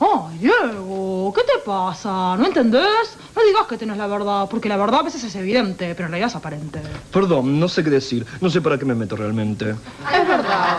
Ay, 0.00 0.38
Diego, 0.38 1.32
¿qué 1.34 1.42
te 1.42 1.58
pasa? 1.66 2.36
¿No 2.36 2.46
entendés? 2.46 3.16
No 3.34 3.42
digas 3.42 3.66
que 3.68 3.76
tenés 3.76 3.96
la 3.96 4.06
verdad, 4.06 4.46
porque 4.48 4.68
la 4.68 4.76
verdad 4.76 5.00
a 5.00 5.02
veces 5.02 5.24
es 5.24 5.34
evidente, 5.34 5.92
pero 5.96 6.06
en 6.06 6.12
realidad 6.12 6.28
es 6.28 6.36
aparente. 6.36 6.80
Perdón, 7.12 7.58
no 7.58 7.68
sé 7.68 7.82
qué 7.82 7.90
decir. 7.90 8.24
No 8.40 8.48
sé 8.48 8.60
para 8.60 8.78
qué 8.78 8.84
me 8.84 8.94
meto 8.94 9.16
realmente. 9.16 9.70
Es 9.70 10.28
verdad. 10.28 10.78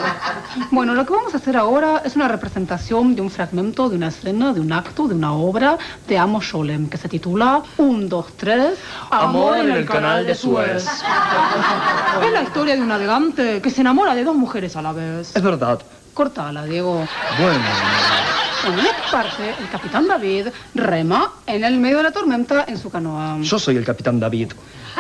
Bueno, 0.72 0.94
lo 0.94 1.06
que 1.06 1.12
vamos 1.14 1.34
a 1.34 1.38
hacer 1.38 1.58
ahora 1.58 2.02
es 2.06 2.16
una 2.16 2.30
representación 2.30 3.14
de 3.14 3.22
un 3.22 3.30
fragmento 3.30 3.90
de 3.90 3.98
una 3.98 4.08
escena, 4.08 4.54
de 4.54 4.62
un 4.62 4.72
acto, 4.72 5.08
de 5.10 5.16
una 5.16 5.34
obra 5.34 5.78
de 6.08 6.18
Amos 6.18 6.46
Sholem, 6.46 6.88
que 6.88 6.98
se 6.98 7.10
titula 7.10 7.62
1, 7.78 8.08
2, 8.08 8.26
3, 8.38 8.80
Amor 9.12 9.58
en 9.58 9.72
el 9.72 9.86
canal 9.86 10.26
de 10.26 10.34
Suez. 10.34 10.86
Es 10.86 12.32
la 12.32 12.44
historia 12.44 12.76
de 12.76 12.82
un 12.82 12.88
navegante 12.88 13.62
que 13.62 13.70
se 13.70 13.82
enamora 13.82 14.16
de 14.16 14.24
dos 14.24 14.36
mujeres 14.36 14.78
a 14.78 14.82
la 14.82 14.94
vez. 14.94 15.36
Es 15.36 15.44
verdad. 15.44 15.80
Cortala, 16.14 16.64
Diego. 16.66 17.06
Bueno. 17.38 18.39
En 18.68 18.80
esta 18.80 19.12
parte, 19.12 19.56
el 19.60 19.70
capitán 19.70 20.08
David 20.08 20.48
rema 20.76 21.32
en 21.46 21.64
el 21.64 21.78
medio 21.78 21.98
de 21.98 22.04
la 22.04 22.12
tormenta 22.12 22.66
en 22.68 22.78
su 22.78 22.90
canoa. 22.90 23.38
Yo 23.42 23.58
soy 23.58 23.78
el 23.78 23.86
capitán 23.86 24.20
David. 24.20 24.52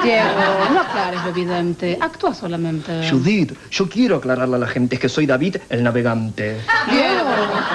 Diego, 0.04 0.30
no 0.72 0.80
aclares 0.80 1.22
lo 1.24 1.30
evidente, 1.30 1.98
actúa 2.00 2.34
solamente. 2.34 3.10
Judith, 3.10 3.54
yo 3.70 3.90
quiero 3.90 4.18
aclararle 4.18 4.56
a 4.56 4.60
la 4.60 4.68
gente 4.68 4.98
que 4.98 5.10
soy 5.10 5.26
David 5.26 5.58
el 5.70 5.84
navegante. 5.84 6.62
Diego, 6.90 7.30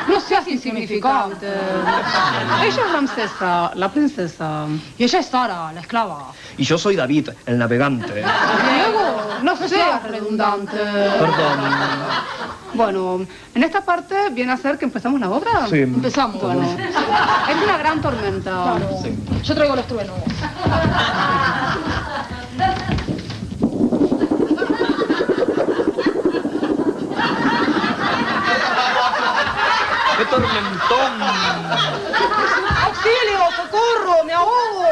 no 0.09 0.21
seas 0.21 0.49
insignificante. 0.49 1.49
Ella 1.49 2.69
es 2.69 2.93
Ramsesa, 2.93 3.73
la 3.75 3.93
princesa. 3.93 4.67
Y 4.97 5.05
ella 5.05 5.19
es 5.19 5.27
Sara, 5.27 5.73
la 5.73 5.81
esclava. 5.81 6.33
Y 6.57 6.65
yo 6.65 6.79
soy 6.79 6.97
David 6.97 7.31
el 7.47 7.59
navegante. 7.59 8.15
Diego, 8.15 9.21
no 9.43 9.57
seas 9.57 10.03
redundante. 10.05 10.77
Perdón. 10.77 11.61
Bueno, 12.75 13.27
en 13.55 13.63
esta 13.63 13.85
parte 13.85 14.31
viene 14.31 14.53
a 14.53 14.57
ser 14.57 14.79
que 14.79 14.85
empezamos 14.85 15.21
la 15.21 15.31
obra. 15.31 15.67
Sí. 15.69 15.84
Empezamos. 15.85 16.41
Bueno, 16.41 16.63
es 16.63 17.63
una 17.63 17.79
gran 17.79 18.01
tormenta. 18.01 18.77
Yo 19.43 19.55
traigo 19.55 19.77
los 19.77 19.87
truenos. 19.87 20.17
¡Qué 30.17 30.25
tormentón! 30.27 31.13
¡Auxilio! 33.05 33.39
¡Socorro! 33.57 34.25
¡Me 34.25 34.33
ahogo! 34.33 34.85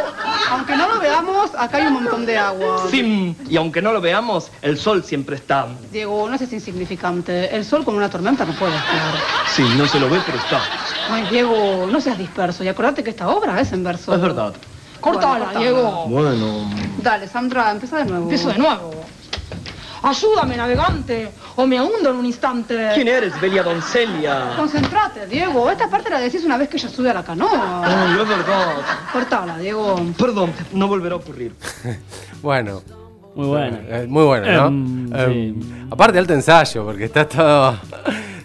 Aunque 0.51 0.77
no 0.77 0.87
lo 0.89 1.01
veamos, 1.01 1.51
acá 1.57 1.79
hay 1.79 1.87
un 1.87 1.95
montón 1.95 2.27
de 2.27 2.37
agua. 2.37 2.85
Sí, 2.91 3.35
y 3.49 3.57
aunque 3.57 3.81
no 3.81 3.93
lo 3.93 4.01
veamos, 4.03 4.51
el 4.61 4.79
sol 4.79 5.03
siempre 5.03 5.37
está. 5.37 5.67
Diego, 5.91 6.29
no 6.29 6.37
seas 6.37 6.53
insignificante. 6.53 7.55
El 7.57 7.65
sol 7.65 7.85
con 7.85 7.95
una 7.95 8.11
tormenta 8.11 8.45
no 8.45 8.53
puede 8.53 8.77
estar. 8.77 9.15
Sí, 9.55 9.63
no 9.79 9.87
se 9.87 9.99
lo 9.99 10.11
ve, 10.11 10.21
pero 10.27 10.37
está. 10.39 10.61
Ay, 11.11 11.27
Diego, 11.31 11.87
no 11.91 12.01
seas 12.01 12.19
disperso. 12.19 12.63
Y 12.65 12.69
acordate 12.69 13.03
que 13.03 13.11
esta 13.11 13.29
obra 13.29 13.59
es 13.61 13.73
en 13.73 13.83
verso. 13.83 14.15
Es 14.15 14.21
verdad. 14.21 14.53
Cortala, 15.01 15.47
Bueno, 15.47 15.61
Diego. 15.61 16.07
Bueno. 16.07 16.71
Dale, 16.99 17.27
Sandra, 17.29 17.71
empieza 17.71 17.97
de 17.99 18.05
nuevo. 18.05 18.23
Empiezo 18.25 18.49
de 18.51 18.59
nuevo. 18.59 19.02
Ayúdame, 20.03 20.57
navegante, 20.57 21.31
o 21.57 21.67
me 21.67 21.81
hundo 21.81 22.11
en 22.11 22.17
un 22.17 22.27
instante. 22.27 22.91
¿Quién 22.95 23.07
eres, 23.09 23.41
bella 23.41 23.63
doncelia? 23.63 24.55
Concentrate, 24.57 25.27
Diego. 25.29 25.71
Esta 25.71 25.89
parte 25.89 26.11
la 26.11 26.19
decís 26.19 26.45
una 26.45 26.57
vez 26.57 26.69
que 26.69 26.77
ella 26.77 26.89
sube 26.89 27.11
a 27.11 27.15
la 27.15 27.23
canoa. 27.25 27.83
Ay, 27.85 28.21
es 28.21 28.29
verdad. 28.29 28.75
Cortala, 29.13 29.59
Diego. 29.59 30.01
Perdón, 30.19 30.53
no 30.73 30.89
volverá 30.89 31.15
a 31.15 31.19
ocurrir. 31.19 31.55
Bueno. 32.43 32.83
Muy 33.37 33.47
bueno. 33.47 33.79
Eh, 33.89 34.07
Muy 34.09 34.25
bueno, 34.25 34.47
¿no? 34.51 34.67
Em, 34.67 35.15
Em, 35.15 35.89
Aparte, 35.93 36.19
alto 36.19 36.35
ensayo, 36.35 36.85
porque 36.85 37.05
está 37.05 37.27
todo. 37.27 37.79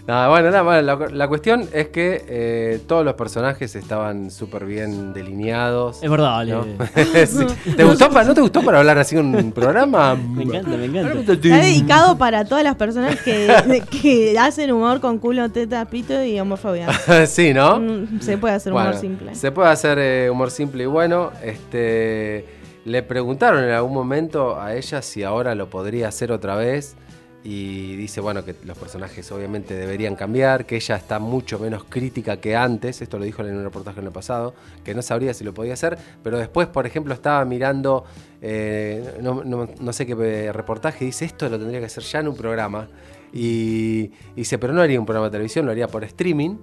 Nada, 0.08 0.28
bueno, 0.30 0.50
nada, 0.50 0.62
bueno, 0.62 0.80
la, 0.80 0.96
la 1.12 1.28
cuestión 1.28 1.68
es 1.70 1.88
que 1.88 2.24
eh, 2.26 2.80
todos 2.86 3.04
los 3.04 3.12
personajes 3.12 3.76
estaban 3.76 4.30
súper 4.30 4.64
bien 4.64 5.12
delineados. 5.12 6.02
Es 6.02 6.10
verdad, 6.10 6.38
Ale. 6.38 6.52
¿no? 6.52 6.64
Sí. 7.26 7.46
¿Te 7.76 7.84
gustó 7.84 8.08
pa- 8.08 8.24
¿No 8.24 8.32
te 8.32 8.40
gustó 8.40 8.62
para 8.62 8.78
hablar 8.78 8.96
así 8.96 9.18
en 9.18 9.34
un 9.36 9.52
programa? 9.52 10.14
Me 10.14 10.44
encanta, 10.44 10.70
me 10.78 10.86
encanta. 10.86 11.32
Está 11.32 11.56
dedicado 11.58 12.16
para 12.16 12.46
todas 12.46 12.64
las 12.64 12.76
personas 12.76 13.20
que, 13.20 13.82
que 14.00 14.38
hacen 14.38 14.72
humor 14.72 15.00
con 15.00 15.18
culo, 15.18 15.50
teta, 15.50 15.84
pito 15.84 16.24
y 16.24 16.40
homofobia. 16.40 16.88
sí, 17.26 17.52
¿no? 17.52 17.78
Mm, 17.78 18.20
Se 18.22 18.38
puede 18.38 18.54
hacer 18.54 18.72
humor 18.72 18.86
Bueno, 18.86 18.98
simple. 19.00 19.34
Se 19.34 19.52
puede 19.52 19.68
hacer 19.68 19.98
eh, 19.98 20.30
humor 20.30 20.50
simple 20.50 20.84
y 20.84 20.86
bueno. 20.86 21.32
Este, 21.44 22.46
le 22.86 23.02
preguntaron 23.02 23.62
en 23.62 23.72
algún 23.72 23.92
momento 23.92 24.58
a 24.58 24.74
ella 24.74 25.02
si 25.02 25.22
ahora 25.22 25.54
lo 25.54 25.68
podría 25.68 26.08
hacer 26.08 26.32
otra 26.32 26.56
vez. 26.56 26.96
Y 27.44 27.94
dice, 27.96 28.20
bueno, 28.20 28.44
que 28.44 28.54
los 28.64 28.76
personajes 28.76 29.30
obviamente 29.30 29.74
deberían 29.74 30.16
cambiar, 30.16 30.66
que 30.66 30.76
ella 30.76 30.96
está 30.96 31.18
mucho 31.20 31.58
menos 31.58 31.84
crítica 31.84 32.38
que 32.40 32.56
antes, 32.56 33.00
esto 33.00 33.18
lo 33.18 33.24
dijo 33.24 33.42
en 33.44 33.56
un 33.56 33.62
reportaje 33.64 34.00
en 34.00 34.06
el 34.06 34.12
pasado, 34.12 34.54
que 34.84 34.92
no 34.94 35.02
sabría 35.02 35.32
si 35.32 35.44
lo 35.44 35.54
podía 35.54 35.74
hacer, 35.74 35.96
pero 36.22 36.36
después, 36.36 36.66
por 36.66 36.84
ejemplo, 36.84 37.14
estaba 37.14 37.44
mirando, 37.44 38.04
eh, 38.42 39.18
no, 39.22 39.44
no- 39.44 39.68
no 39.80 39.92
sé 39.92 40.04
qué 40.04 40.50
reportaje, 40.52 41.04
dice, 41.04 41.24
esto 41.26 41.48
lo 41.48 41.58
tendría 41.58 41.78
que 41.78 41.86
hacer 41.86 42.02
ya 42.02 42.18
en 42.20 42.28
un 42.28 42.36
programa. 42.36 42.88
Y 43.32 44.10
dice, 44.34 44.58
pero 44.58 44.72
no 44.72 44.80
haría 44.82 44.98
un 44.98 45.06
programa 45.06 45.26
de 45.28 45.32
televisión, 45.32 45.64
lo 45.64 45.70
haría 45.72 45.86
por 45.86 46.02
streaming 46.04 46.56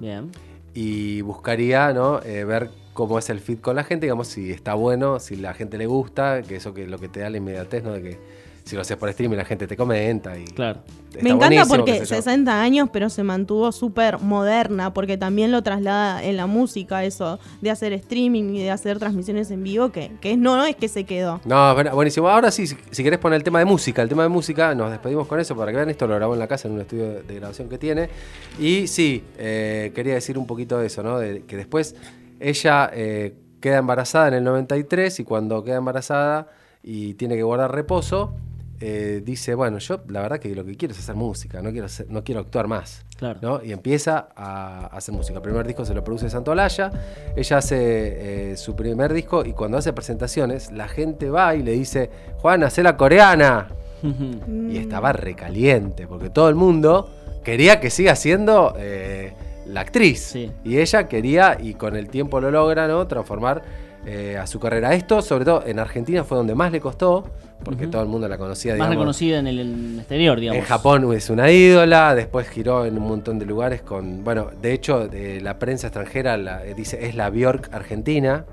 Bien. 0.00 0.30
y 0.72 1.20
buscaría 1.20 1.92
¿no? 1.92 2.22
Eh, 2.22 2.44
ver 2.44 2.70
cómo 2.92 3.18
es 3.18 3.28
el 3.30 3.40
fit 3.40 3.60
con 3.60 3.76
la 3.76 3.84
gente, 3.84 4.06
digamos, 4.06 4.28
si 4.28 4.50
está 4.50 4.74
bueno, 4.74 5.20
si 5.20 5.36
la 5.36 5.52
gente 5.54 5.76
le 5.76 5.86
gusta, 5.86 6.42
que 6.42 6.56
eso 6.56 6.72
que 6.72 6.86
lo 6.86 6.98
que 6.98 7.08
te 7.08 7.20
da 7.20 7.30
la 7.30 7.36
inmediatez, 7.38 7.82
¿no? 7.84 7.92
De 7.92 8.02
que 8.02 8.18
si 8.64 8.74
lo 8.74 8.82
haces 8.82 8.96
por 8.96 9.08
streaming 9.10 9.36
la 9.36 9.44
gente 9.44 9.66
te 9.66 9.76
comenta 9.76 10.38
y 10.38 10.44
Claro. 10.44 10.80
Me 11.22 11.30
encanta 11.30 11.64
porque 11.66 12.04
60 12.04 12.60
años, 12.60 12.88
pero 12.92 13.08
se 13.08 13.22
mantuvo 13.22 13.70
súper 13.70 14.18
moderna, 14.18 14.92
porque 14.92 15.16
también 15.16 15.52
lo 15.52 15.62
traslada 15.62 16.24
en 16.24 16.36
la 16.36 16.46
música, 16.46 17.04
eso 17.04 17.38
de 17.60 17.70
hacer 17.70 17.92
streaming 17.92 18.54
y 18.54 18.62
de 18.64 18.70
hacer 18.72 18.98
transmisiones 18.98 19.50
en 19.52 19.62
vivo, 19.62 19.92
que, 19.92 20.10
que 20.20 20.36
no, 20.36 20.56
no 20.56 20.64
es 20.64 20.74
que 20.74 20.88
se 20.88 21.04
quedó. 21.04 21.40
No, 21.44 21.72
bueno, 21.74 21.94
buenísimo. 21.94 22.28
Ahora 22.28 22.50
sí, 22.50 22.66
si, 22.66 22.76
si 22.90 23.04
querés 23.04 23.20
poner 23.20 23.36
el 23.36 23.44
tema 23.44 23.60
de 23.60 23.64
música, 23.64 24.02
el 24.02 24.08
tema 24.08 24.24
de 24.24 24.28
música, 24.28 24.74
nos 24.74 24.90
despedimos 24.90 25.28
con 25.28 25.38
eso 25.38 25.54
para 25.54 25.70
que 25.70 25.76
vean 25.76 25.90
esto, 25.90 26.06
lo 26.08 26.16
grabó 26.16 26.34
en 26.34 26.40
la 26.40 26.48
casa 26.48 26.66
en 26.66 26.74
un 26.74 26.80
estudio 26.80 27.22
de 27.22 27.34
grabación 27.36 27.68
que 27.68 27.78
tiene. 27.78 28.08
Y 28.58 28.88
sí, 28.88 29.22
eh, 29.38 29.92
quería 29.94 30.14
decir 30.14 30.36
un 30.36 30.48
poquito 30.48 30.78
de 30.78 30.86
eso, 30.86 31.04
¿no? 31.04 31.18
De 31.18 31.44
que 31.44 31.56
después 31.56 31.94
ella 32.40 32.90
eh, 32.92 33.34
queda 33.60 33.78
embarazada 33.78 34.28
en 34.28 34.34
el 34.34 34.44
93 34.44 35.20
y 35.20 35.24
cuando 35.24 35.62
queda 35.62 35.76
embarazada 35.76 36.48
y 36.82 37.14
tiene 37.14 37.36
que 37.36 37.42
guardar 37.42 37.72
reposo, 37.72 38.34
eh, 38.86 39.22
dice, 39.24 39.54
bueno, 39.54 39.78
yo 39.78 40.00
la 40.08 40.20
verdad 40.20 40.38
que 40.38 40.54
lo 40.54 40.62
que 40.62 40.76
quiero 40.76 40.92
es 40.92 41.00
hacer 41.00 41.14
música, 41.14 41.62
no 41.62 41.70
quiero, 41.70 41.86
hacer- 41.86 42.06
no 42.10 42.22
quiero 42.22 42.42
actuar 42.42 42.68
más. 42.68 43.06
Claro. 43.16 43.38
¿no? 43.40 43.64
Y 43.64 43.72
empieza 43.72 44.28
a 44.36 44.86
hacer 44.86 45.14
música. 45.14 45.36
El 45.38 45.42
primer 45.42 45.66
disco 45.66 45.84
se 45.86 45.94
lo 45.94 46.04
produce 46.04 46.28
Santolaya. 46.28 46.90
Ella 47.34 47.56
hace 47.58 48.52
eh, 48.52 48.56
su 48.58 48.76
primer 48.76 49.14
disco 49.14 49.44
y 49.46 49.52
cuando 49.52 49.78
hace 49.78 49.92
presentaciones, 49.94 50.70
la 50.72 50.86
gente 50.88 51.30
va 51.30 51.54
y 51.54 51.62
le 51.62 51.72
dice, 51.72 52.10
Juan, 52.38 52.62
hacé 52.64 52.82
la 52.82 52.96
coreana. 52.96 53.68
y 54.70 54.76
estaba 54.76 55.12
recaliente, 55.14 56.06
porque 56.06 56.28
todo 56.28 56.50
el 56.50 56.54
mundo 56.54 57.08
quería 57.42 57.80
que 57.80 57.88
siga 57.88 58.14
siendo 58.16 58.74
eh, 58.78 59.32
la 59.66 59.80
actriz. 59.80 60.34
Y 60.36 60.78
ella 60.78 61.08
quería, 61.08 61.56
y 61.58 61.72
con 61.74 61.96
el 61.96 62.08
tiempo 62.10 62.38
lo 62.40 62.50
logra, 62.50 62.86
¿no? 62.86 63.06
Transformar 63.06 63.62
eh, 64.06 64.36
a 64.36 64.46
su 64.46 64.58
carrera. 64.60 64.94
Esto, 64.94 65.22
sobre 65.22 65.44
todo 65.44 65.62
en 65.66 65.78
Argentina, 65.78 66.24
fue 66.24 66.36
donde 66.36 66.54
más 66.54 66.70
le 66.72 66.80
costó, 66.80 67.24
porque 67.64 67.86
todo 67.86 68.02
el 68.02 68.08
mundo 68.08 68.28
la 68.28 68.36
conocía, 68.36 68.72
Más 68.72 68.76
digamos, 68.76 68.94
reconocida 68.96 69.38
en 69.38 69.46
el, 69.46 69.98
exterior, 70.00 70.38
digamos. 70.38 70.60
en 70.62 70.66
Japón 70.68 71.12
es 71.14 71.30
una 71.30 71.50
ídola, 71.50 72.14
después 72.14 72.48
giró 72.48 72.84
en 72.84 72.98
un 72.98 73.08
montón 73.08 73.38
de 73.38 73.46
lugares 73.46 73.80
con, 73.82 74.22
bueno, 74.24 74.50
de 74.60 74.72
hecho 74.74 75.08
de 75.08 75.40
la 75.40 75.58
prensa 75.58 75.86
extranjera 75.86 76.36
la- 76.36 76.64
eh, 76.64 76.74
dice 76.74 77.06
es 77.06 77.14
la 77.14 77.30
Bjork 77.30 77.72
argentina. 77.72 78.44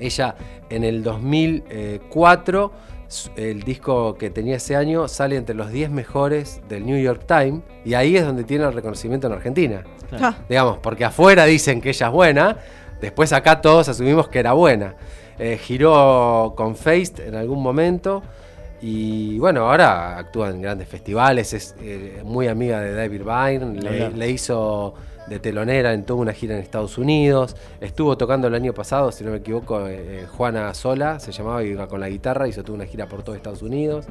Ella 0.00 0.34
en 0.70 0.84
el 0.84 1.02
2004, 1.02 2.72
su- 3.08 3.30
el 3.36 3.62
disco 3.62 4.14
que 4.14 4.30
tenía 4.30 4.56
ese 4.56 4.74
año 4.76 5.06
sale 5.08 5.36
entre 5.36 5.54
los 5.54 5.70
10 5.70 5.90
mejores 5.90 6.60
del 6.68 6.86
New 6.86 7.00
York 7.00 7.24
Times 7.26 7.62
y 7.84 7.94
ahí 7.94 8.16
es 8.16 8.24
donde 8.24 8.44
tiene 8.44 8.64
el 8.64 8.72
reconocimiento 8.72 9.26
en 9.26 9.34
Argentina. 9.34 9.82
Claro. 10.08 10.24
Ah. 10.26 10.36
Digamos, 10.48 10.78
porque 10.78 11.04
afuera 11.04 11.44
dicen 11.44 11.80
que 11.80 11.90
ella 11.90 12.06
es 12.06 12.12
buena, 12.12 12.56
después 13.02 13.32
acá 13.34 13.60
todos 13.60 13.88
asumimos 13.90 14.28
que 14.28 14.38
era 14.38 14.54
buena. 14.54 14.94
Eh, 15.38 15.58
giró 15.58 16.54
con 16.56 16.76
Feist 16.76 17.18
en 17.18 17.34
algún 17.34 17.62
momento 17.62 18.22
y 18.80 19.38
bueno, 19.38 19.68
ahora 19.68 20.18
actúa 20.18 20.50
en 20.50 20.62
grandes 20.62 20.88
festivales, 20.88 21.52
es 21.52 21.74
eh, 21.80 22.22
muy 22.24 22.48
amiga 22.48 22.80
de 22.80 22.94
David 22.94 23.22
Byrne, 23.22 24.10
le, 24.14 24.30
hizo 24.30 24.94
de 25.26 25.38
telonera 25.38 25.94
en 25.94 26.04
toda 26.04 26.20
una 26.20 26.32
gira 26.32 26.54
en 26.54 26.62
Estados 26.62 26.98
Unidos, 26.98 27.56
estuvo 27.80 28.16
tocando 28.18 28.48
el 28.48 28.54
año 28.54 28.74
pasado, 28.74 29.10
si 29.12 29.24
no 29.24 29.30
me 29.30 29.38
equivoco, 29.38 29.86
eh, 29.88 30.26
Juana 30.36 30.74
Sola, 30.74 31.20
se 31.20 31.32
llamaba, 31.32 31.62
iba 31.62 31.86
con 31.86 32.00
la 32.00 32.08
guitarra, 32.08 32.48
hizo 32.48 32.62
toda 32.62 32.76
una 32.76 32.86
gira 32.86 33.06
por 33.06 33.22
todo 33.22 33.34
Estados 33.34 33.62
Unidos. 33.62 34.06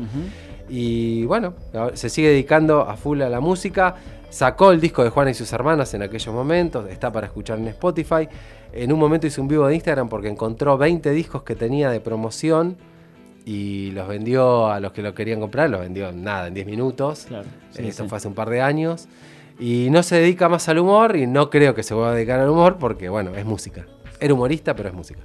Y 0.70 1.26
bueno, 1.26 1.54
se 1.94 2.10
sigue 2.10 2.30
dedicando 2.30 2.82
a 2.82 2.96
full 2.96 3.22
a 3.22 3.30
la 3.30 3.42
música. 3.42 3.96
Sacó 4.32 4.72
el 4.72 4.80
disco 4.80 5.04
de 5.04 5.10
Juana 5.10 5.32
y 5.32 5.34
sus 5.34 5.52
hermanas 5.52 5.94
en 5.94 6.04
aquellos 6.04 6.34
momentos, 6.34 6.90
está 6.90 7.12
para 7.12 7.28
escuchar 7.28 7.60
en 7.60 7.68
Spotify. 7.68 8.30
En 8.72 8.94
un 8.94 8.98
momento 8.98 9.28
hizo 9.28 9.42
un 9.42 9.50
vivo 9.50 9.68
de 9.68 9.76
Instagram 9.76 10.08
porque 10.08 10.30
encontró 10.30 10.78
20 10.78 11.12
discos 11.12 11.44
que 11.44 11.54
tenía 11.54 11.90
de 11.92 12.00
promoción 12.00 12.78
y 13.46 13.92
los 13.92 14.08
vendió 14.08 14.68
a 14.68 14.80
los 14.80 14.94
que 14.94 15.02
lo 15.02 15.14
querían 15.14 15.42
comprar, 15.42 15.70
los 15.70 15.82
vendió 15.82 16.08
en 16.10 16.24
nada, 16.24 16.48
en 16.48 16.54
10 16.54 16.66
minutos. 16.66 17.26
Claro, 17.28 17.48
sí, 17.72 17.86
Eso 17.86 18.04
sí. 18.04 18.10
fue 18.10 18.18
hace 18.20 18.30
un 18.30 18.34
par 18.34 18.50
de 18.50 18.62
años. 18.62 19.10
Y 19.60 19.90
no 19.92 20.02
se 20.02 20.16
dedica 20.16 20.48
más 20.48 20.70
al 20.70 20.80
humor 20.80 21.18
y 21.18 21.28
no 21.28 21.50
creo 21.50 21.76
que 21.76 21.84
se 21.84 21.94
vuelva 21.94 22.12
a 22.12 22.16
dedicar 22.16 22.40
al 22.40 22.50
humor 22.50 22.78
porque, 22.80 23.10
bueno, 23.10 23.36
es 23.36 23.44
música. 23.44 23.86
Era 24.22 24.34
humorista, 24.34 24.78
pero 24.78 24.88
es 24.88 24.96
música. 24.96 25.20